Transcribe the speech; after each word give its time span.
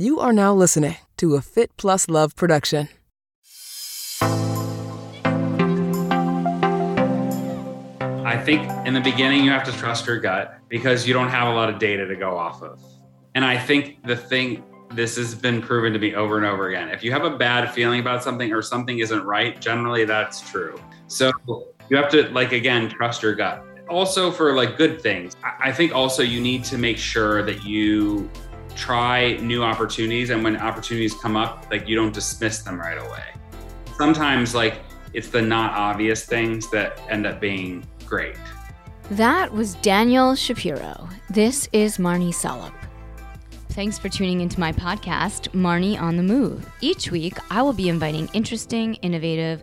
You 0.00 0.18
are 0.18 0.32
now 0.32 0.54
listening 0.54 0.96
to 1.18 1.34
a 1.34 1.42
Fit 1.42 1.76
Plus 1.76 2.08
Love 2.08 2.34
production. 2.34 2.88
I 8.24 8.40
think 8.42 8.66
in 8.86 8.94
the 8.94 9.02
beginning 9.04 9.44
you 9.44 9.50
have 9.50 9.64
to 9.64 9.72
trust 9.72 10.06
your 10.06 10.18
gut 10.18 10.56
because 10.70 11.06
you 11.06 11.12
don't 11.12 11.28
have 11.28 11.48
a 11.48 11.50
lot 11.50 11.68
of 11.68 11.78
data 11.78 12.06
to 12.06 12.16
go 12.16 12.38
off 12.38 12.62
of. 12.62 12.82
And 13.34 13.44
I 13.44 13.58
think 13.58 14.02
the 14.06 14.16
thing 14.16 14.64
this 14.90 15.18
has 15.18 15.34
been 15.34 15.60
proven 15.60 15.92
to 15.92 15.98
be 15.98 16.14
over 16.14 16.38
and 16.38 16.46
over 16.46 16.68
again. 16.68 16.88
If 16.88 17.04
you 17.04 17.12
have 17.12 17.24
a 17.24 17.36
bad 17.36 17.70
feeling 17.70 18.00
about 18.00 18.22
something 18.22 18.54
or 18.54 18.62
something 18.62 19.00
isn't 19.00 19.24
right, 19.24 19.60
generally 19.60 20.06
that's 20.06 20.40
true. 20.50 20.80
So 21.08 21.30
you 21.90 21.98
have 21.98 22.08
to 22.12 22.30
like 22.30 22.52
again 22.52 22.88
trust 22.88 23.22
your 23.22 23.34
gut. 23.34 23.62
Also 23.90 24.30
for 24.30 24.54
like 24.54 24.78
good 24.78 25.02
things, 25.02 25.36
I 25.42 25.70
think 25.70 25.94
also 25.94 26.22
you 26.22 26.40
need 26.40 26.64
to 26.64 26.78
make 26.78 26.96
sure 26.96 27.42
that 27.42 27.64
you 27.64 28.30
try 28.80 29.34
new 29.36 29.62
opportunities 29.62 30.30
and 30.30 30.42
when 30.42 30.56
opportunities 30.56 31.14
come 31.14 31.36
up, 31.36 31.66
like 31.70 31.86
you 31.86 31.94
don't 31.94 32.14
dismiss 32.14 32.62
them 32.62 32.80
right 32.80 32.98
away. 32.98 33.24
Sometimes 33.96 34.54
like 34.54 34.80
it's 35.12 35.28
the 35.28 35.42
not 35.42 35.72
obvious 35.72 36.24
things 36.24 36.70
that 36.70 36.98
end 37.10 37.26
up 37.26 37.40
being 37.40 37.86
great. 38.06 38.36
That 39.10 39.52
was 39.52 39.74
Daniel 39.76 40.34
Shapiro. 40.34 41.08
This 41.28 41.68
is 41.72 41.98
Marnie 41.98 42.32
Salup. 42.32 42.72
Thanks 43.70 43.98
for 43.98 44.08
tuning 44.08 44.40
into 44.40 44.58
my 44.58 44.72
podcast, 44.72 45.50
Marnie 45.50 46.00
on 46.00 46.16
the 46.16 46.22
Move. 46.22 46.68
Each 46.80 47.10
week, 47.10 47.34
I 47.50 47.62
will 47.62 47.72
be 47.72 47.88
inviting 47.88 48.28
interesting, 48.32 48.94
innovative, 48.96 49.62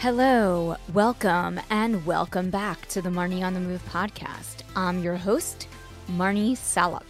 Hello, 0.00 0.76
welcome, 0.94 1.60
and 1.68 2.06
welcome 2.06 2.48
back 2.48 2.86
to 2.86 3.02
the 3.02 3.10
Marnie 3.10 3.42
on 3.42 3.52
the 3.52 3.60
Move 3.60 3.84
podcast. 3.84 4.62
I'm 4.74 5.02
your 5.02 5.16
host, 5.16 5.68
Marnie 6.12 6.56
Salup. 6.56 7.04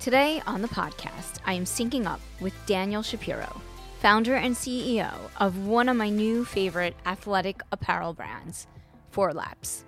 Today 0.00 0.42
on 0.44 0.60
the 0.60 0.66
podcast, 0.66 1.38
I 1.46 1.52
am 1.52 1.62
syncing 1.62 2.06
up 2.06 2.20
with 2.40 2.54
Daniel 2.66 3.02
Shapiro, 3.02 3.62
founder 4.00 4.34
and 4.34 4.56
CEO 4.56 5.14
of 5.38 5.68
one 5.68 5.88
of 5.88 5.96
my 5.96 6.08
new 6.08 6.44
favorite 6.44 6.96
athletic 7.06 7.60
apparel 7.70 8.14
brands, 8.14 8.66
Four 9.12 9.32
Laps. 9.32 9.84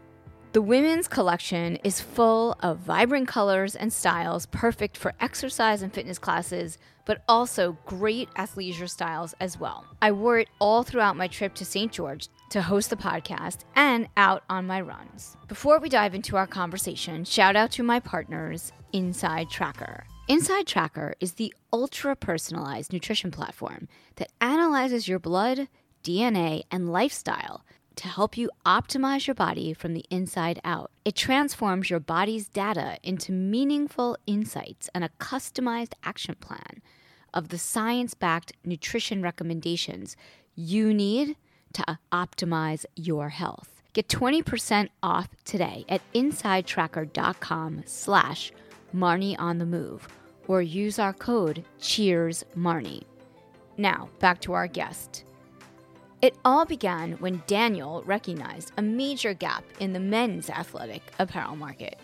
The 0.53 0.61
women's 0.61 1.07
collection 1.07 1.77
is 1.85 2.01
full 2.01 2.57
of 2.59 2.79
vibrant 2.79 3.29
colors 3.29 3.77
and 3.77 3.93
styles 3.93 4.47
perfect 4.47 4.97
for 4.97 5.15
exercise 5.21 5.81
and 5.81 5.95
fitness 5.95 6.19
classes, 6.19 6.77
but 7.05 7.23
also 7.29 7.79
great 7.87 8.29
athleisure 8.35 8.91
styles 8.91 9.33
as 9.39 9.61
well. 9.61 9.87
I 10.03 10.11
wore 10.11 10.41
it 10.41 10.49
all 10.59 10.83
throughout 10.83 11.17
my 11.17 11.29
trip 11.29 11.55
to 11.55 11.65
St. 11.65 11.93
George 11.93 12.27
to 12.49 12.63
host 12.63 12.91
the 12.91 12.97
podcast 12.97 13.59
and 13.77 14.09
out 14.17 14.43
on 14.51 14.67
my 14.67 14.81
runs. 14.81 15.37
Before 15.47 15.79
we 15.79 15.89
dive 15.89 16.17
into 16.17 16.37
our 16.37 16.49
conversation, 16.49 17.25
shout 17.25 17.55
out 17.55 17.71
to 17.73 17.85
my 17.85 18.01
partners, 18.01 18.73
Inside 18.93 19.51
Tracker. 19.51 20.05
Inside 20.27 20.67
Tracker 20.67 21.15
is 21.21 21.35
the 21.35 21.55
ultra 21.73 22.17
personalized 22.17 22.93
nutrition 22.93 23.31
platform 23.31 23.87
that 24.17 24.33
analyzes 24.41 25.07
your 25.07 25.21
blood, 25.21 25.69
DNA, 26.03 26.65
and 26.73 26.91
lifestyle 26.91 27.65
to 27.97 28.09
help 28.09 28.37
you 28.37 28.51
optimize 28.65 29.27
your 29.27 29.35
body 29.35 29.73
from 29.73 29.95
the 29.95 30.05
inside 30.11 30.61
out. 30.65 30.91
It 31.05 31.15
transforms 31.15 31.91
your 31.91 32.01
body's 32.01 32.49
data 32.49 32.99
into 33.03 33.33
meaningful 33.33 34.17
insights 34.27 34.89
and 34.95 35.05
a 35.05 35.11
customized 35.21 35.93
action 36.03 36.37
plan 36.41 36.83
of 37.35 37.49
the 37.49 37.59
science 37.59 38.15
backed 38.15 38.53
nutrition 38.65 39.23
recommendations 39.23 40.17
you 40.55 40.93
need 40.93 41.37
to 41.73 41.99
optimize 42.13 42.85
your 42.97 43.29
health. 43.29 43.83
Get 43.93 44.09
20% 44.09 44.89
off 45.03 45.29
today 45.45 45.85
at 45.89 46.01
insidetracker.com 46.15 47.83
slash 47.87 48.53
Marnie 48.95 49.37
on 49.39 49.59
the 49.59 49.67
move 49.67 50.09
or 50.47 50.63
use 50.63 50.99
our 50.99 51.13
code 51.13 51.65
Cheers 51.81 52.45
Marnie. 52.57 53.05
Now, 53.77 54.09
back 54.19 54.41
to 54.43 54.53
our 54.53 54.67
guest. 54.67 55.25
It 56.23 56.37
all 56.45 56.67
began 56.67 57.13
when 57.13 57.43
Daniel 57.47 58.03
recognized 58.05 58.73
a 58.77 58.83
major 58.83 59.33
gap 59.33 59.65
in 59.79 59.95
the 59.95 60.01
men's 60.01 60.51
athletic 60.51 61.01
apparel 61.19 61.57
market. 61.57 61.99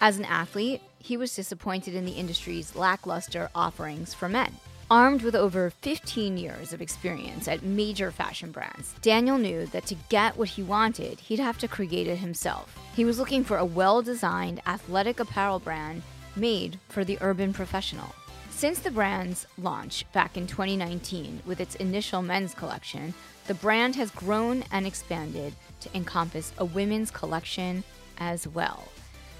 As 0.00 0.18
an 0.18 0.24
athlete, 0.24 0.82
he 0.98 1.16
was 1.16 1.36
disappointed 1.36 1.94
in 1.94 2.04
the 2.04 2.12
industry's 2.12 2.74
lackluster 2.74 3.48
offerings 3.54 4.12
for 4.12 4.28
men. 4.28 4.56
Armed 4.90 5.22
with 5.22 5.36
over 5.36 5.70
15 5.70 6.36
years 6.36 6.72
of 6.72 6.82
experience 6.82 7.46
at 7.46 7.62
major 7.62 8.10
fashion 8.10 8.50
brands, 8.50 8.92
Daniel 9.02 9.38
knew 9.38 9.66
that 9.66 9.86
to 9.86 9.94
get 10.08 10.36
what 10.36 10.48
he 10.48 10.64
wanted, 10.64 11.20
he'd 11.20 11.38
have 11.38 11.58
to 11.58 11.68
create 11.68 12.08
it 12.08 12.16
himself. 12.16 12.76
He 12.96 13.04
was 13.04 13.20
looking 13.20 13.44
for 13.44 13.58
a 13.58 13.64
well 13.64 14.02
designed 14.02 14.60
athletic 14.66 15.20
apparel 15.20 15.60
brand 15.60 16.02
made 16.34 16.80
for 16.88 17.04
the 17.04 17.18
urban 17.20 17.52
professional. 17.52 18.16
Since 18.50 18.80
the 18.80 18.90
brand's 18.90 19.46
launch 19.56 20.04
back 20.12 20.36
in 20.36 20.48
2019 20.48 21.42
with 21.46 21.60
its 21.60 21.76
initial 21.76 22.20
men's 22.20 22.52
collection, 22.52 23.14
the 23.50 23.54
brand 23.54 23.96
has 23.96 24.12
grown 24.12 24.62
and 24.70 24.86
expanded 24.86 25.52
to 25.80 25.88
encompass 25.92 26.52
a 26.58 26.64
women's 26.64 27.10
collection 27.10 27.82
as 28.18 28.46
well. 28.46 28.86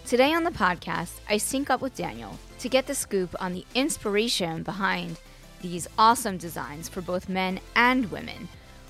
Today 0.04 0.34
on 0.34 0.42
the 0.42 0.50
podcast, 0.50 1.20
I 1.28 1.36
sync 1.36 1.70
up 1.70 1.80
with 1.80 1.94
Daniel 1.94 2.36
to 2.58 2.68
get 2.68 2.88
the 2.88 2.94
scoop 2.96 3.36
on 3.38 3.52
the 3.52 3.64
inspiration 3.76 4.64
behind 4.64 5.20
these 5.62 5.86
awesome 5.96 6.38
designs 6.38 6.88
for 6.88 7.00
both 7.00 7.28
men 7.28 7.60
and 7.76 8.10
women, 8.10 8.48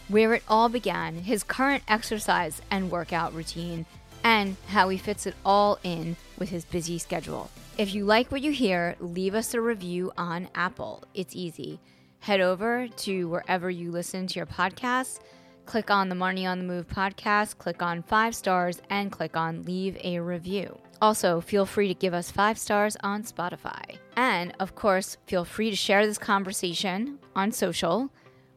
where 0.08 0.32
it 0.32 0.42
all 0.48 0.70
began, 0.70 1.16
his 1.16 1.44
current 1.44 1.82
exercise 1.86 2.62
and 2.70 2.90
workout 2.90 3.34
routine, 3.34 3.84
and 4.24 4.56
how 4.68 4.88
he 4.88 4.96
fits 4.96 5.26
it 5.26 5.34
all 5.44 5.78
in 5.82 6.16
with 6.38 6.48
his 6.48 6.64
busy 6.64 6.96
schedule. 6.96 7.50
If 7.76 7.94
you 7.94 8.06
like 8.06 8.32
what 8.32 8.40
you 8.40 8.52
hear, 8.52 8.96
leave 9.00 9.34
us 9.34 9.52
a 9.52 9.60
review 9.60 10.12
on 10.16 10.48
Apple. 10.54 11.04
It's 11.12 11.36
easy. 11.36 11.78
Head 12.20 12.40
over 12.40 12.86
to 12.86 13.28
wherever 13.28 13.70
you 13.70 13.90
listen 13.90 14.26
to 14.26 14.38
your 14.38 14.46
podcasts, 14.46 15.20
click 15.64 15.90
on 15.90 16.10
the 16.10 16.14
Marnie 16.14 16.46
on 16.46 16.58
the 16.58 16.64
Move 16.64 16.86
podcast, 16.86 17.56
click 17.56 17.80
on 17.82 18.02
five 18.02 18.34
stars, 18.34 18.82
and 18.90 19.10
click 19.10 19.36
on 19.38 19.62
leave 19.62 19.96
a 20.04 20.20
review. 20.20 20.78
Also, 21.00 21.40
feel 21.40 21.64
free 21.64 21.88
to 21.88 21.94
give 21.94 22.12
us 22.12 22.30
five 22.30 22.58
stars 22.58 22.94
on 23.02 23.22
Spotify. 23.22 23.96
And 24.16 24.52
of 24.60 24.74
course, 24.74 25.16
feel 25.26 25.46
free 25.46 25.70
to 25.70 25.76
share 25.76 26.04
this 26.06 26.18
conversation 26.18 27.18
on 27.34 27.52
social 27.52 28.10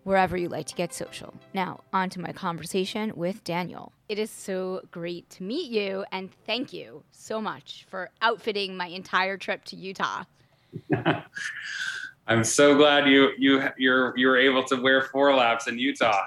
wherever 0.03 0.35
you 0.35 0.49
like 0.49 0.65
to 0.67 0.75
get 0.75 0.93
social. 0.93 1.33
Now, 1.53 1.79
on 1.93 2.09
to 2.09 2.19
my 2.19 2.33
conversation 2.33 3.13
with 3.15 3.45
Daniel. 3.45 3.93
It 4.09 4.19
is 4.19 4.29
so 4.29 4.81
great 4.91 5.29
to 5.31 5.43
meet 5.43 5.71
you, 5.71 6.03
and 6.11 6.29
thank 6.45 6.73
you 6.73 7.03
so 7.11 7.39
much 7.39 7.85
for 7.89 8.11
outfitting 8.21 8.75
my 8.75 8.87
entire 8.87 9.37
trip 9.37 9.63
to 9.65 9.77
Utah. 9.77 10.25
I'm 12.27 12.43
so 12.43 12.75
glad 12.77 13.07
you 13.07 13.31
you 13.37 13.63
you're 13.77 14.17
you 14.17 14.27
were 14.27 14.37
able 14.37 14.63
to 14.65 14.75
wear 14.77 15.01
four 15.01 15.35
laps 15.35 15.67
in 15.67 15.77
Utah. 15.77 16.25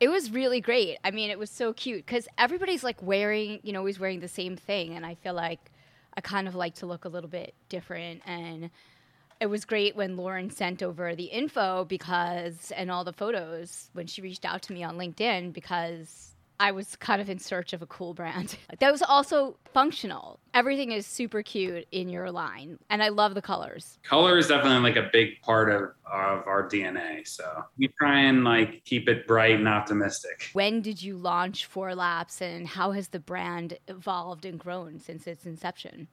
It 0.00 0.08
was 0.08 0.30
really 0.30 0.60
great. 0.60 0.98
I 1.04 1.10
mean, 1.10 1.30
it 1.30 1.38
was 1.38 1.50
so 1.50 1.72
cute 1.72 2.04
because 2.04 2.26
everybody's 2.36 2.82
like 2.82 3.00
wearing, 3.02 3.60
you 3.62 3.72
know, 3.72 3.78
always 3.78 4.00
wearing 4.00 4.20
the 4.20 4.28
same 4.28 4.56
thing, 4.56 4.94
and 4.94 5.06
I 5.06 5.14
feel 5.14 5.34
like 5.34 5.70
I 6.16 6.20
kind 6.20 6.48
of 6.48 6.54
like 6.54 6.74
to 6.76 6.86
look 6.86 7.04
a 7.04 7.08
little 7.08 7.30
bit 7.30 7.54
different 7.68 8.22
and 8.26 8.70
it 9.42 9.50
was 9.50 9.64
great 9.64 9.96
when 9.96 10.16
Lauren 10.16 10.50
sent 10.50 10.84
over 10.84 11.16
the 11.16 11.24
info 11.24 11.84
because 11.84 12.70
and 12.76 12.92
all 12.92 13.02
the 13.02 13.12
photos 13.12 13.90
when 13.92 14.06
she 14.06 14.22
reached 14.22 14.44
out 14.44 14.62
to 14.62 14.72
me 14.72 14.84
on 14.84 14.96
LinkedIn 14.96 15.52
because 15.52 16.31
I 16.62 16.70
was 16.70 16.94
kind 16.94 17.20
of 17.20 17.28
in 17.28 17.40
search 17.40 17.72
of 17.72 17.82
a 17.82 17.86
cool 17.86 18.14
brand. 18.14 18.56
that 18.78 18.92
was 18.92 19.02
also 19.02 19.56
functional. 19.74 20.38
Everything 20.54 20.92
is 20.92 21.08
super 21.08 21.42
cute 21.42 21.88
in 21.90 22.08
your 22.08 22.30
line, 22.30 22.78
and 22.88 23.02
I 23.02 23.08
love 23.08 23.34
the 23.34 23.42
colors. 23.42 23.98
Color 24.04 24.38
is 24.38 24.46
definitely 24.46 24.78
like 24.78 24.94
a 24.94 25.10
big 25.12 25.42
part 25.42 25.72
of, 25.72 25.82
of 26.06 26.46
our 26.46 26.68
DNA. 26.68 27.26
So 27.26 27.64
we 27.76 27.88
try 27.98 28.20
and 28.20 28.44
like 28.44 28.84
keep 28.84 29.08
it 29.08 29.26
bright 29.26 29.56
and 29.56 29.66
optimistic. 29.66 30.50
When 30.52 30.82
did 30.82 31.02
you 31.02 31.16
launch 31.16 31.66
Four 31.66 31.96
Laps, 31.96 32.40
and 32.40 32.68
how 32.68 32.92
has 32.92 33.08
the 33.08 33.18
brand 33.18 33.76
evolved 33.88 34.44
and 34.44 34.56
grown 34.56 35.00
since 35.00 35.26
its 35.26 35.46
inception? 35.46 36.06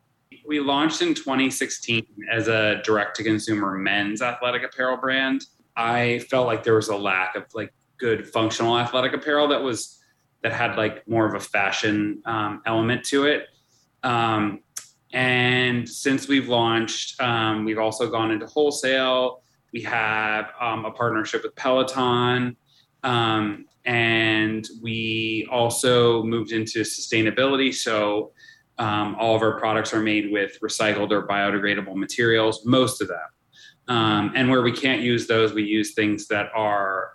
We 0.48 0.60
launched 0.62 1.04
in 1.04 1.14
2016 1.14 2.08
as 2.32 2.48
a 2.48 2.82
direct 2.84 3.18
to 3.18 3.24
consumer 3.24 3.78
men's 3.78 4.24
athletic 4.24 4.64
apparel 4.64 4.98
brand. 4.98 5.46
I 5.76 6.26
felt 6.28 6.48
like 6.48 6.64
there 6.64 6.74
was 6.74 6.90
a 6.90 6.98
lack 6.98 7.36
of 7.36 7.46
like 7.54 7.72
good 8.00 8.28
functional 8.28 8.80
athletic 8.80 9.14
apparel 9.14 9.48
that 9.50 9.62
was 9.62 9.99
that 10.42 10.54
had 10.54 10.78
like 10.78 11.08
more 11.08 11.26
of 11.26 11.34
a 11.34 11.40
fashion 11.40 12.22
um, 12.26 12.62
element 12.66 13.04
to 13.06 13.26
it. 13.26 13.48
Um, 14.04 14.62
and 15.12 15.88
since 15.88 16.28
we've 16.28 16.48
launched, 16.48 17.20
um, 17.20 17.66
we've 17.66 17.80
also 17.80 18.10
gone 18.10 18.32
into 18.32 18.46
wholesale. 18.46 19.42
we 19.74 19.82
have 19.82 20.52
um, 20.60 20.86
a 20.86 20.92
partnership 20.92 21.44
with 21.44 21.56
Peloton. 21.56 22.56
Um, 23.04 23.66
and 23.86 24.68
we 24.82 25.48
also 25.52 26.24
moved 26.24 26.52
into 26.52 26.82
sustainability. 26.82 27.74
So 27.74 28.34
um, 28.78 29.16
all 29.20 29.36
of 29.36 29.42
our 29.42 29.60
products 29.60 29.94
are 29.94 30.02
made 30.02 30.32
with 30.32 30.58
recycled 30.62 31.12
or 31.12 31.28
biodegradable 31.28 31.96
materials, 31.96 32.66
most 32.66 33.02
of 33.02 33.08
them. 33.08 33.18
Um, 33.88 34.32
and 34.36 34.50
where 34.50 34.62
we 34.62 34.72
can't 34.72 35.02
use 35.02 35.28
those, 35.28 35.54
we 35.54 35.64
use 35.64 35.94
things 35.94 36.28
that 36.28 36.50
are 36.56 37.14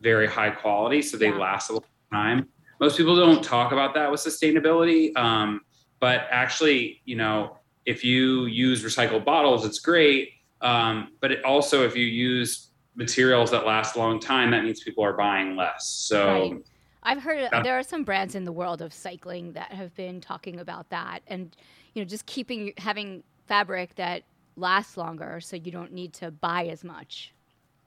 very 0.00 0.26
high 0.26 0.50
quality, 0.50 1.02
so 1.02 1.16
they 1.16 1.28
yeah. 1.28 1.36
last 1.36 1.70
a 1.70 1.74
long 1.74 1.82
time. 2.12 2.48
Most 2.84 2.98
people 2.98 3.16
don't 3.16 3.42
talk 3.42 3.72
about 3.72 3.94
that 3.94 4.10
with 4.10 4.20
sustainability, 4.20 5.16
um, 5.16 5.62
but 6.00 6.26
actually, 6.30 7.00
you 7.06 7.16
know, 7.16 7.56
if 7.86 8.04
you 8.04 8.44
use 8.44 8.84
recycled 8.84 9.24
bottles, 9.24 9.64
it's 9.64 9.78
great. 9.78 10.32
Um, 10.60 11.12
but 11.22 11.32
it 11.32 11.42
also, 11.46 11.86
if 11.86 11.96
you 11.96 12.04
use 12.04 12.72
materials 12.94 13.50
that 13.52 13.64
last 13.64 13.96
a 13.96 13.98
long 13.98 14.20
time, 14.20 14.50
that 14.50 14.64
means 14.64 14.82
people 14.82 15.02
are 15.02 15.14
buying 15.14 15.56
less. 15.56 15.86
So. 15.86 16.26
Right. 16.28 16.56
I've 17.04 17.22
heard 17.22 17.48
uh, 17.54 17.62
there 17.62 17.78
are 17.78 17.82
some 17.82 18.04
brands 18.04 18.34
in 18.34 18.44
the 18.44 18.52
world 18.52 18.82
of 18.82 18.92
cycling 18.92 19.52
that 19.52 19.72
have 19.72 19.94
been 19.94 20.20
talking 20.20 20.60
about 20.60 20.90
that, 20.90 21.20
and 21.26 21.56
you 21.94 22.02
know, 22.02 22.06
just 22.06 22.26
keeping 22.26 22.74
having 22.76 23.22
fabric 23.46 23.94
that 23.94 24.24
lasts 24.56 24.98
longer, 24.98 25.40
so 25.40 25.56
you 25.56 25.72
don't 25.72 25.92
need 25.92 26.12
to 26.14 26.30
buy 26.30 26.66
as 26.66 26.84
much. 26.84 27.32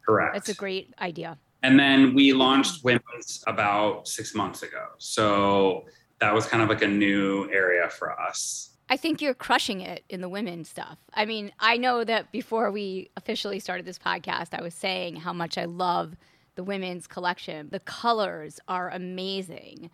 Correct. 0.04 0.34
That's 0.34 0.50
a 0.50 0.56
great 0.56 0.92
idea. 1.00 1.38
And 1.64 1.80
then 1.80 2.14
we 2.14 2.34
launched 2.34 2.84
women's 2.84 3.44
about 3.48 4.08
six 4.08 4.36
months 4.36 4.64
ago, 4.64 4.88
so 4.98 5.86
that 6.20 6.34
was 6.34 6.46
kind 6.46 6.64
of 6.64 6.70
like 6.70 6.82
a 6.82 6.88
new 6.88 7.50
area 7.52 7.90
for 7.90 8.20
us. 8.20 8.72
I 8.90 8.96
think 8.96 9.22
you're 9.22 9.34
crushing 9.34 9.82
it 9.82 10.04
in 10.08 10.22
the 10.22 10.30
women 10.30 10.64
stuff. 10.64 10.98
I 11.14 11.26
mean, 11.26 11.52
I 11.60 11.78
know 11.78 12.04
that 12.04 12.32
before 12.32 12.72
we 12.72 13.10
officially 13.18 13.60
started 13.60 13.86
this 13.86 14.00
podcast, 14.00 14.58
I 14.58 14.62
was 14.62 14.74
saying 14.74 15.18
how 15.18 15.34
much 15.34 15.58
I 15.58 15.66
love 15.66 16.16
the 16.56 16.64
women's 16.64 17.06
collection. 17.06 17.68
The 17.70 17.82
colors 17.82 18.60
are 18.68 18.90
amazing, 18.90 19.90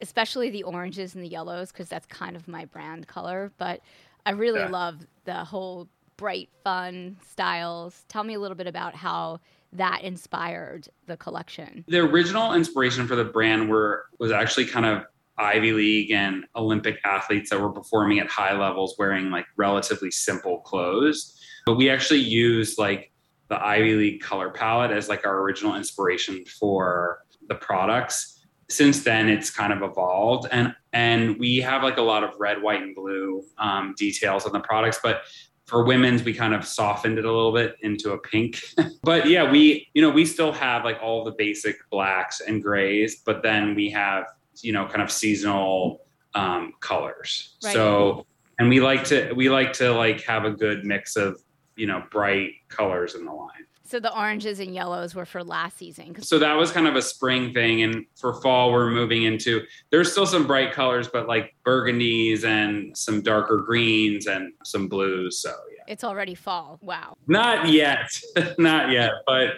especially 0.00 0.50
the 0.50 0.62
oranges 0.62 1.14
and 1.14 1.22
the 1.22 1.28
yellows, 1.28 1.72
because 1.72 1.88
that's 1.88 2.06
kind 2.06 2.36
of 2.36 2.48
my 2.48 2.64
brand 2.64 3.06
color. 3.06 3.52
But 3.58 3.80
I 4.24 4.30
really 4.30 4.60
yeah. 4.60 4.68
love 4.68 5.06
the 5.24 5.44
whole 5.44 5.88
bright, 6.16 6.48
fun 6.64 7.18
styles. 7.30 8.04
Tell 8.08 8.24
me 8.24 8.34
a 8.34 8.40
little 8.40 8.56
bit 8.56 8.66
about 8.66 8.94
how 8.94 9.40
that 9.72 10.02
inspired 10.02 10.88
the 11.06 11.16
collection. 11.16 11.84
The 11.88 11.98
original 11.98 12.54
inspiration 12.54 13.06
for 13.06 13.16
the 13.16 13.24
brand 13.24 13.68
were 13.68 14.06
was 14.18 14.32
actually 14.32 14.66
kind 14.66 14.86
of 14.86 15.04
Ivy 15.38 15.72
League 15.72 16.10
and 16.10 16.44
Olympic 16.56 16.98
athletes 17.04 17.50
that 17.50 17.60
were 17.60 17.70
performing 17.70 18.18
at 18.18 18.28
high 18.28 18.58
levels 18.58 18.96
wearing 18.98 19.30
like 19.30 19.46
relatively 19.56 20.10
simple 20.10 20.60
clothes. 20.60 21.38
But 21.66 21.76
we 21.76 21.90
actually 21.90 22.20
used 22.20 22.78
like 22.78 23.12
the 23.48 23.62
Ivy 23.64 23.94
League 23.94 24.20
color 24.20 24.50
palette 24.50 24.90
as 24.90 25.08
like 25.08 25.26
our 25.26 25.40
original 25.40 25.76
inspiration 25.76 26.44
for 26.58 27.20
the 27.48 27.54
products. 27.54 28.46
Since 28.70 29.02
then, 29.04 29.28
it's 29.28 29.50
kind 29.50 29.72
of 29.72 29.82
evolved, 29.82 30.46
and 30.52 30.74
and 30.92 31.38
we 31.38 31.56
have 31.58 31.82
like 31.82 31.96
a 31.96 32.02
lot 32.02 32.22
of 32.22 32.30
red, 32.38 32.60
white, 32.60 32.82
and 32.82 32.94
blue 32.94 33.42
um, 33.56 33.94
details 33.96 34.44
on 34.44 34.52
the 34.52 34.60
products. 34.60 35.00
But 35.02 35.22
for 35.68 35.84
women's, 35.84 36.24
we 36.24 36.32
kind 36.32 36.54
of 36.54 36.66
softened 36.66 37.18
it 37.18 37.26
a 37.26 37.30
little 37.30 37.52
bit 37.52 37.76
into 37.82 38.12
a 38.12 38.18
pink. 38.18 38.62
but 39.02 39.28
yeah, 39.28 39.48
we 39.48 39.88
you 39.92 40.02
know 40.02 40.10
we 40.10 40.24
still 40.24 40.50
have 40.50 40.82
like 40.82 40.98
all 41.02 41.24
the 41.24 41.32
basic 41.32 41.76
blacks 41.90 42.40
and 42.40 42.62
grays, 42.62 43.22
but 43.24 43.42
then 43.42 43.74
we 43.74 43.90
have 43.90 44.24
you 44.62 44.72
know 44.72 44.86
kind 44.86 45.02
of 45.02 45.12
seasonal 45.12 46.06
um, 46.34 46.72
colors. 46.80 47.56
Right. 47.62 47.74
So 47.74 48.26
and 48.58 48.70
we 48.70 48.80
like 48.80 49.04
to 49.04 49.32
we 49.34 49.50
like 49.50 49.74
to 49.74 49.92
like 49.92 50.22
have 50.22 50.44
a 50.44 50.50
good 50.50 50.86
mix 50.86 51.16
of 51.16 51.40
you 51.76 51.86
know 51.86 52.02
bright 52.10 52.52
colors 52.68 53.14
in 53.14 53.26
the 53.26 53.32
line. 53.32 53.66
So 53.88 53.98
the 53.98 54.14
oranges 54.14 54.60
and 54.60 54.74
yellows 54.74 55.14
were 55.14 55.24
for 55.24 55.42
last 55.42 55.78
season. 55.78 56.20
So 56.20 56.38
that 56.40 56.52
was 56.52 56.70
kind 56.70 56.86
of 56.86 56.94
a 56.94 57.00
spring 57.00 57.54
thing, 57.54 57.82
and 57.82 58.04
for 58.16 58.34
fall 58.42 58.70
we're 58.70 58.90
moving 58.90 59.22
into. 59.22 59.62
There's 59.88 60.12
still 60.12 60.26
some 60.26 60.46
bright 60.46 60.72
colors, 60.72 61.08
but 61.08 61.26
like 61.26 61.56
burgundies 61.64 62.44
and 62.44 62.94
some 62.94 63.22
darker 63.22 63.56
greens 63.56 64.26
and 64.26 64.52
some 64.62 64.88
blues. 64.88 65.38
So 65.38 65.54
yeah, 65.74 65.84
it's 65.86 66.04
already 66.04 66.34
fall. 66.34 66.78
Wow. 66.82 67.16
Not 67.28 67.70
yet, 67.70 68.10
not 68.58 68.90
yet, 68.90 69.12
but 69.26 69.54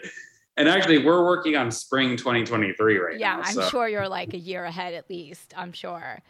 and 0.57 0.69
actually, 0.69 1.05
we're 1.05 1.25
working 1.25 1.57
on 1.57 1.73
spring 1.73 2.17
2023 2.17 2.99
right 2.99 3.19
yeah, 3.19 3.31
now. 3.31 3.39
Yeah, 3.39 3.63
I'm 3.65 3.71
sure 3.71 3.89
you're 3.89 4.09
like 4.09 4.33
a 4.35 4.39
year 4.39 4.65
ahead 4.65 4.95
at 4.95 5.11
least. 5.11 5.55
I'm 5.57 5.73
sure. 5.73 6.21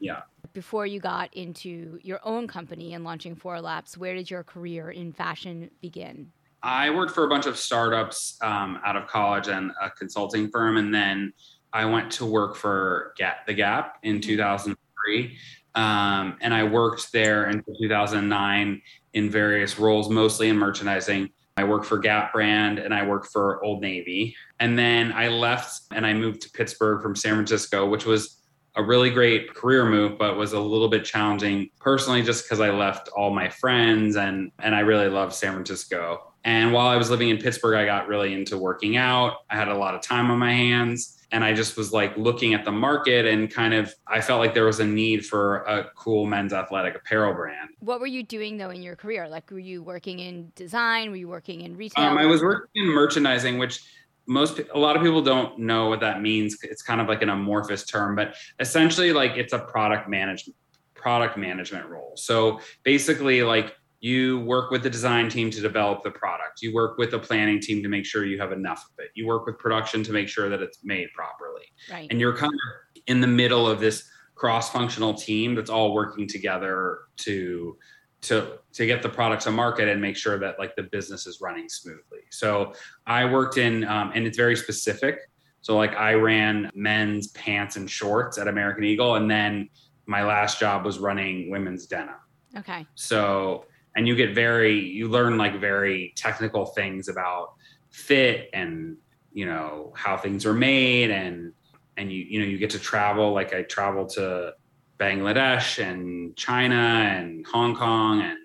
Yeah. 0.00 0.22
Before 0.52 0.84
you 0.84 1.00
got 1.00 1.32
into 1.32 1.98
your 2.02 2.20
own 2.24 2.46
company 2.46 2.92
and 2.92 3.04
launching 3.04 3.36
Four 3.36 3.62
Laps, 3.62 3.96
where 3.96 4.14
did 4.14 4.30
your 4.30 4.42
career 4.42 4.90
in 4.90 5.12
fashion 5.12 5.70
begin? 5.80 6.30
I 6.62 6.90
worked 6.90 7.12
for 7.12 7.24
a 7.24 7.28
bunch 7.28 7.46
of 7.46 7.56
startups 7.56 8.38
um, 8.42 8.78
out 8.84 8.96
of 8.96 9.08
college 9.08 9.48
and 9.48 9.72
a 9.80 9.90
consulting 9.90 10.48
firm, 10.50 10.76
and 10.76 10.94
then 10.94 11.32
I 11.72 11.86
went 11.86 12.10
to 12.12 12.26
work 12.26 12.56
for 12.56 13.14
Gap, 13.16 13.46
the 13.46 13.54
Gap 13.54 13.98
in 14.02 14.16
mm-hmm. 14.16 14.28
2003. 14.28 15.38
Um, 15.74 16.36
and 16.40 16.52
I 16.52 16.64
worked 16.64 17.12
there 17.12 17.44
until 17.44 17.74
2009 17.76 18.82
in 19.14 19.30
various 19.30 19.78
roles, 19.78 20.10
mostly 20.10 20.48
in 20.48 20.56
merchandising. 20.56 21.30
I 21.56 21.64
worked 21.64 21.86
for 21.86 21.98
Gap 21.98 22.32
brand 22.32 22.78
and 22.78 22.94
I 22.94 23.06
worked 23.06 23.28
for 23.32 23.62
Old 23.64 23.80
Navy. 23.80 24.34
And 24.60 24.78
then 24.78 25.12
I 25.12 25.28
left 25.28 25.82
and 25.92 26.06
I 26.06 26.14
moved 26.14 26.42
to 26.42 26.50
Pittsburgh 26.50 27.02
from 27.02 27.16
San 27.16 27.34
Francisco, 27.34 27.88
which 27.88 28.04
was 28.06 28.41
a 28.74 28.82
really 28.82 29.10
great 29.10 29.54
career 29.54 29.84
move, 29.84 30.18
but 30.18 30.36
was 30.36 30.52
a 30.52 30.60
little 30.60 30.88
bit 30.88 31.04
challenging 31.04 31.70
personally 31.78 32.22
just 32.22 32.44
because 32.44 32.60
I 32.60 32.70
left 32.70 33.08
all 33.08 33.30
my 33.30 33.48
friends 33.48 34.16
and 34.16 34.50
and 34.58 34.74
I 34.74 34.80
really 34.80 35.08
loved 35.08 35.34
San 35.34 35.52
Francisco. 35.52 36.32
And 36.44 36.72
while 36.72 36.88
I 36.88 36.96
was 36.96 37.10
living 37.10 37.28
in 37.28 37.38
Pittsburgh, 37.38 37.76
I 37.76 37.84
got 37.84 38.08
really 38.08 38.34
into 38.34 38.58
working 38.58 38.96
out. 38.96 39.38
I 39.48 39.56
had 39.56 39.68
a 39.68 39.76
lot 39.76 39.94
of 39.94 40.00
time 40.00 40.30
on 40.30 40.38
my 40.38 40.52
hands 40.52 41.22
and 41.32 41.42
I 41.42 41.54
just 41.54 41.76
was 41.76 41.92
like 41.92 42.16
looking 42.16 42.54
at 42.54 42.64
the 42.64 42.70
market 42.70 43.26
and 43.26 43.50
kind 43.50 43.74
of 43.74 43.92
I 44.06 44.20
felt 44.20 44.38
like 44.38 44.54
there 44.54 44.66
was 44.66 44.80
a 44.80 44.86
need 44.86 45.24
for 45.24 45.58
a 45.62 45.90
cool 45.96 46.26
men's 46.26 46.52
athletic 46.52 46.94
apparel 46.94 47.34
brand. 47.34 47.70
What 47.80 48.00
were 48.00 48.06
you 48.06 48.22
doing 48.22 48.58
though 48.58 48.70
in 48.70 48.82
your 48.82 48.96
career? 48.96 49.28
Like 49.28 49.50
were 49.50 49.58
you 49.58 49.82
working 49.82 50.20
in 50.20 50.52
design? 50.54 51.10
Were 51.10 51.16
you 51.16 51.28
working 51.28 51.62
in 51.62 51.76
retail? 51.76 52.04
Um, 52.04 52.18
I 52.18 52.26
was 52.26 52.42
working 52.42 52.84
in 52.84 52.88
merchandising, 52.88 53.58
which 53.58 53.82
most 54.26 54.60
a 54.72 54.78
lot 54.78 54.96
of 54.96 55.02
people 55.02 55.22
don't 55.22 55.58
know 55.58 55.88
what 55.88 56.00
that 56.00 56.22
means. 56.22 56.56
It's 56.62 56.82
kind 56.82 57.00
of 57.00 57.08
like 57.08 57.22
an 57.22 57.28
amorphous 57.28 57.84
term, 57.84 58.14
but 58.14 58.34
essentially 58.60 59.12
like 59.12 59.32
it's 59.36 59.52
a 59.52 59.58
product 59.58 60.08
management 60.08 60.56
product 60.94 61.36
management 61.36 61.88
role. 61.88 62.12
So 62.16 62.60
basically 62.84 63.42
like 63.42 63.74
you 64.02 64.40
work 64.40 64.70
with 64.70 64.82
the 64.82 64.90
design 64.90 65.28
team 65.28 65.48
to 65.48 65.60
develop 65.60 66.02
the 66.02 66.10
product 66.10 66.60
you 66.60 66.74
work 66.74 66.98
with 66.98 67.12
the 67.12 67.18
planning 67.18 67.60
team 67.60 67.82
to 67.82 67.88
make 67.88 68.04
sure 68.04 68.24
you 68.24 68.38
have 68.38 68.50
enough 68.52 68.84
of 68.90 69.04
it 69.04 69.10
you 69.14 69.26
work 69.26 69.46
with 69.46 69.56
production 69.58 70.02
to 70.02 70.12
make 70.12 70.28
sure 70.28 70.48
that 70.48 70.60
it's 70.60 70.78
made 70.82 71.08
properly 71.14 71.62
right. 71.90 72.08
and 72.10 72.20
you're 72.20 72.36
kind 72.36 72.52
of 72.52 73.02
in 73.06 73.20
the 73.20 73.26
middle 73.26 73.66
of 73.66 73.80
this 73.80 74.10
cross-functional 74.34 75.14
team 75.14 75.54
that's 75.54 75.70
all 75.70 75.94
working 75.94 76.26
together 76.26 76.98
to 77.16 77.76
to 78.22 78.58
to 78.72 78.86
get 78.86 79.02
the 79.02 79.08
product 79.08 79.42
to 79.42 79.50
market 79.50 79.88
and 79.88 80.00
make 80.00 80.16
sure 80.16 80.38
that 80.38 80.58
like 80.58 80.74
the 80.76 80.84
business 80.84 81.26
is 81.26 81.40
running 81.40 81.68
smoothly. 81.68 82.20
So 82.30 82.72
i 83.06 83.24
worked 83.24 83.58
in 83.58 83.84
um, 83.84 84.12
and 84.14 84.26
it's 84.26 84.36
very 84.36 84.56
specific. 84.56 85.18
So 85.60 85.76
like 85.76 85.94
i 85.94 86.14
ran 86.14 86.70
men's 86.74 87.28
pants 87.28 87.76
and 87.76 87.90
shorts 87.90 88.38
at 88.38 88.48
american 88.48 88.84
eagle 88.84 89.16
and 89.16 89.30
then 89.30 89.68
my 90.06 90.24
last 90.24 90.58
job 90.58 90.84
was 90.84 90.98
running 90.98 91.50
women's 91.50 91.86
denim. 91.86 92.14
Okay. 92.56 92.86
So 92.94 93.66
and 93.96 94.06
you 94.08 94.14
get 94.14 94.34
very 94.34 94.78
you 94.78 95.08
learn 95.08 95.36
like 95.36 95.60
very 95.60 96.12
technical 96.16 96.66
things 96.66 97.08
about 97.08 97.54
fit 97.90 98.48
and 98.52 98.96
you 99.32 99.46
know 99.46 99.92
how 99.96 100.16
things 100.16 100.46
are 100.46 100.54
made 100.54 101.10
and 101.10 101.52
and 101.96 102.10
you 102.12 102.24
you 102.28 102.40
know 102.40 102.46
you 102.46 102.58
get 102.58 102.70
to 102.70 102.78
travel. 102.78 103.32
Like 103.32 103.52
i 103.52 103.62
traveled 103.62 104.10
to 104.10 104.54
bangladesh 105.02 105.82
and 105.82 106.36
china 106.36 106.74
and 106.74 107.46
hong 107.46 107.74
kong 107.74 108.20
and 108.20 108.38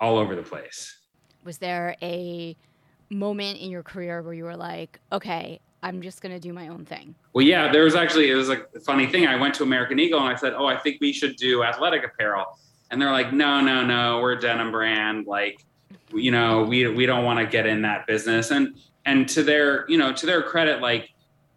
all 0.00 0.18
over 0.18 0.34
the 0.34 0.42
place 0.42 0.98
was 1.44 1.58
there 1.58 1.96
a 2.02 2.56
moment 3.10 3.58
in 3.58 3.70
your 3.70 3.82
career 3.82 4.22
where 4.22 4.34
you 4.34 4.44
were 4.44 4.56
like 4.56 4.98
okay 5.12 5.60
i'm 5.82 6.00
just 6.00 6.22
going 6.22 6.32
to 6.32 6.40
do 6.40 6.52
my 6.52 6.68
own 6.68 6.84
thing 6.84 7.14
well 7.34 7.44
yeah 7.44 7.70
there 7.70 7.84
was 7.84 7.94
actually 7.94 8.30
it 8.30 8.34
was 8.34 8.48
a 8.48 8.64
funny 8.84 9.06
thing 9.06 9.26
i 9.26 9.36
went 9.36 9.54
to 9.54 9.62
american 9.62 9.98
eagle 9.98 10.18
and 10.18 10.28
i 10.28 10.34
said 10.34 10.54
oh 10.54 10.66
i 10.66 10.76
think 10.76 10.98
we 11.00 11.12
should 11.12 11.36
do 11.36 11.62
athletic 11.62 12.04
apparel 12.04 12.58
and 12.92 13.00
they're 13.00 13.10
like, 13.10 13.32
no, 13.32 13.62
no, 13.62 13.84
no, 13.84 14.20
we're 14.20 14.32
a 14.32 14.40
denim 14.40 14.70
brand. 14.70 15.26
Like, 15.26 15.64
you 16.12 16.30
know, 16.30 16.62
we 16.62 16.86
we 16.88 17.06
don't 17.06 17.24
want 17.24 17.38
to 17.38 17.46
get 17.46 17.66
in 17.66 17.82
that 17.82 18.06
business. 18.06 18.50
And 18.50 18.76
and 19.06 19.26
to 19.30 19.42
their, 19.42 19.88
you 19.88 19.96
know, 19.96 20.12
to 20.12 20.26
their 20.26 20.42
credit, 20.42 20.82
like 20.82 21.08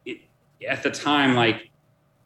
it, 0.05 0.21
at 0.67 0.81
the 0.81 0.89
time, 0.89 1.35
like 1.35 1.69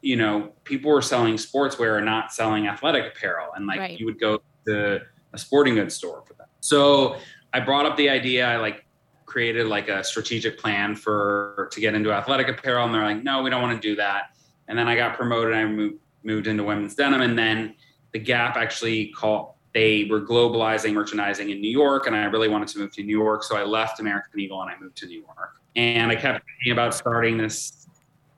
you 0.01 0.15
know, 0.15 0.53
people 0.63 0.91
were 0.91 1.01
selling 1.01 1.36
sportswear 1.36 1.98
and 1.98 2.06
not 2.06 2.32
selling 2.34 2.68
athletic 2.68 3.13
apparel, 3.15 3.50
and 3.56 3.68
like 3.68 3.79
right. 3.79 4.00
you 4.00 4.06
would 4.06 4.20
go 4.20 4.41
to 4.65 5.01
a 5.34 5.38
sporting 5.38 5.75
goods 5.75 5.96
store 5.96 6.24
for 6.25 6.34
that. 6.36 6.48
So 6.62 7.18
I 7.53 7.60
brought 7.60 7.86
up 7.86 7.98
the 7.98 8.10
idea. 8.10 8.48
I 8.48 8.58
like 8.58 8.86
created 9.25 9.68
like 9.68 9.89
a 9.89 10.03
strategic 10.03 10.58
plan 10.58 10.96
for 10.96 11.70
to 11.72 11.79
get 11.79 11.94
into 11.94 12.12
athletic 12.12 12.48
apparel, 12.48 12.86
and 12.86 12.94
they're 12.94 13.06
like, 13.06 13.24
no, 13.24 13.44
we 13.44 13.50
don't 13.50 13.62
want 13.62 13.79
to 13.79 13.88
do 13.88 13.96
that. 13.96 14.36
And 14.68 14.77
then 14.77 14.88
I 14.88 14.96
got 14.96 15.15
promoted. 15.15 15.53
I 15.53 15.65
moved 15.65 16.00
moved 16.24 16.48
into 16.48 16.63
women's 16.63 16.96
denim, 16.96 17.22
and 17.22 17.38
then 17.38 17.75
the 18.12 18.20
Gap 18.20 18.58
actually 18.58 19.08
call 19.08 19.60
they 19.74 20.08
were 20.10 20.22
globalizing 20.22 20.94
merchandising 20.94 21.50
in 21.50 21.62
New 21.62 21.70
York, 21.70 22.08
and 22.08 22.15
I 22.15 22.25
really 22.25 22.48
wanted 22.48 22.68
to 22.70 22.79
move 22.79 22.91
to 22.94 23.03
New 23.03 23.18
York. 23.18 23.44
So 23.44 23.56
I 23.56 23.63
left 23.63 24.00
American 24.00 24.39
Eagle 24.39 24.62
and 24.62 24.72
I 24.72 24.77
moved 24.79 24.98
to 24.98 25.06
New 25.06 25.20
York. 25.22 25.62
And 25.75 26.12
I 26.12 26.15
kept 26.15 26.44
thinking 26.46 26.74
about 26.74 26.96
starting 26.96 27.38
this 27.38 27.78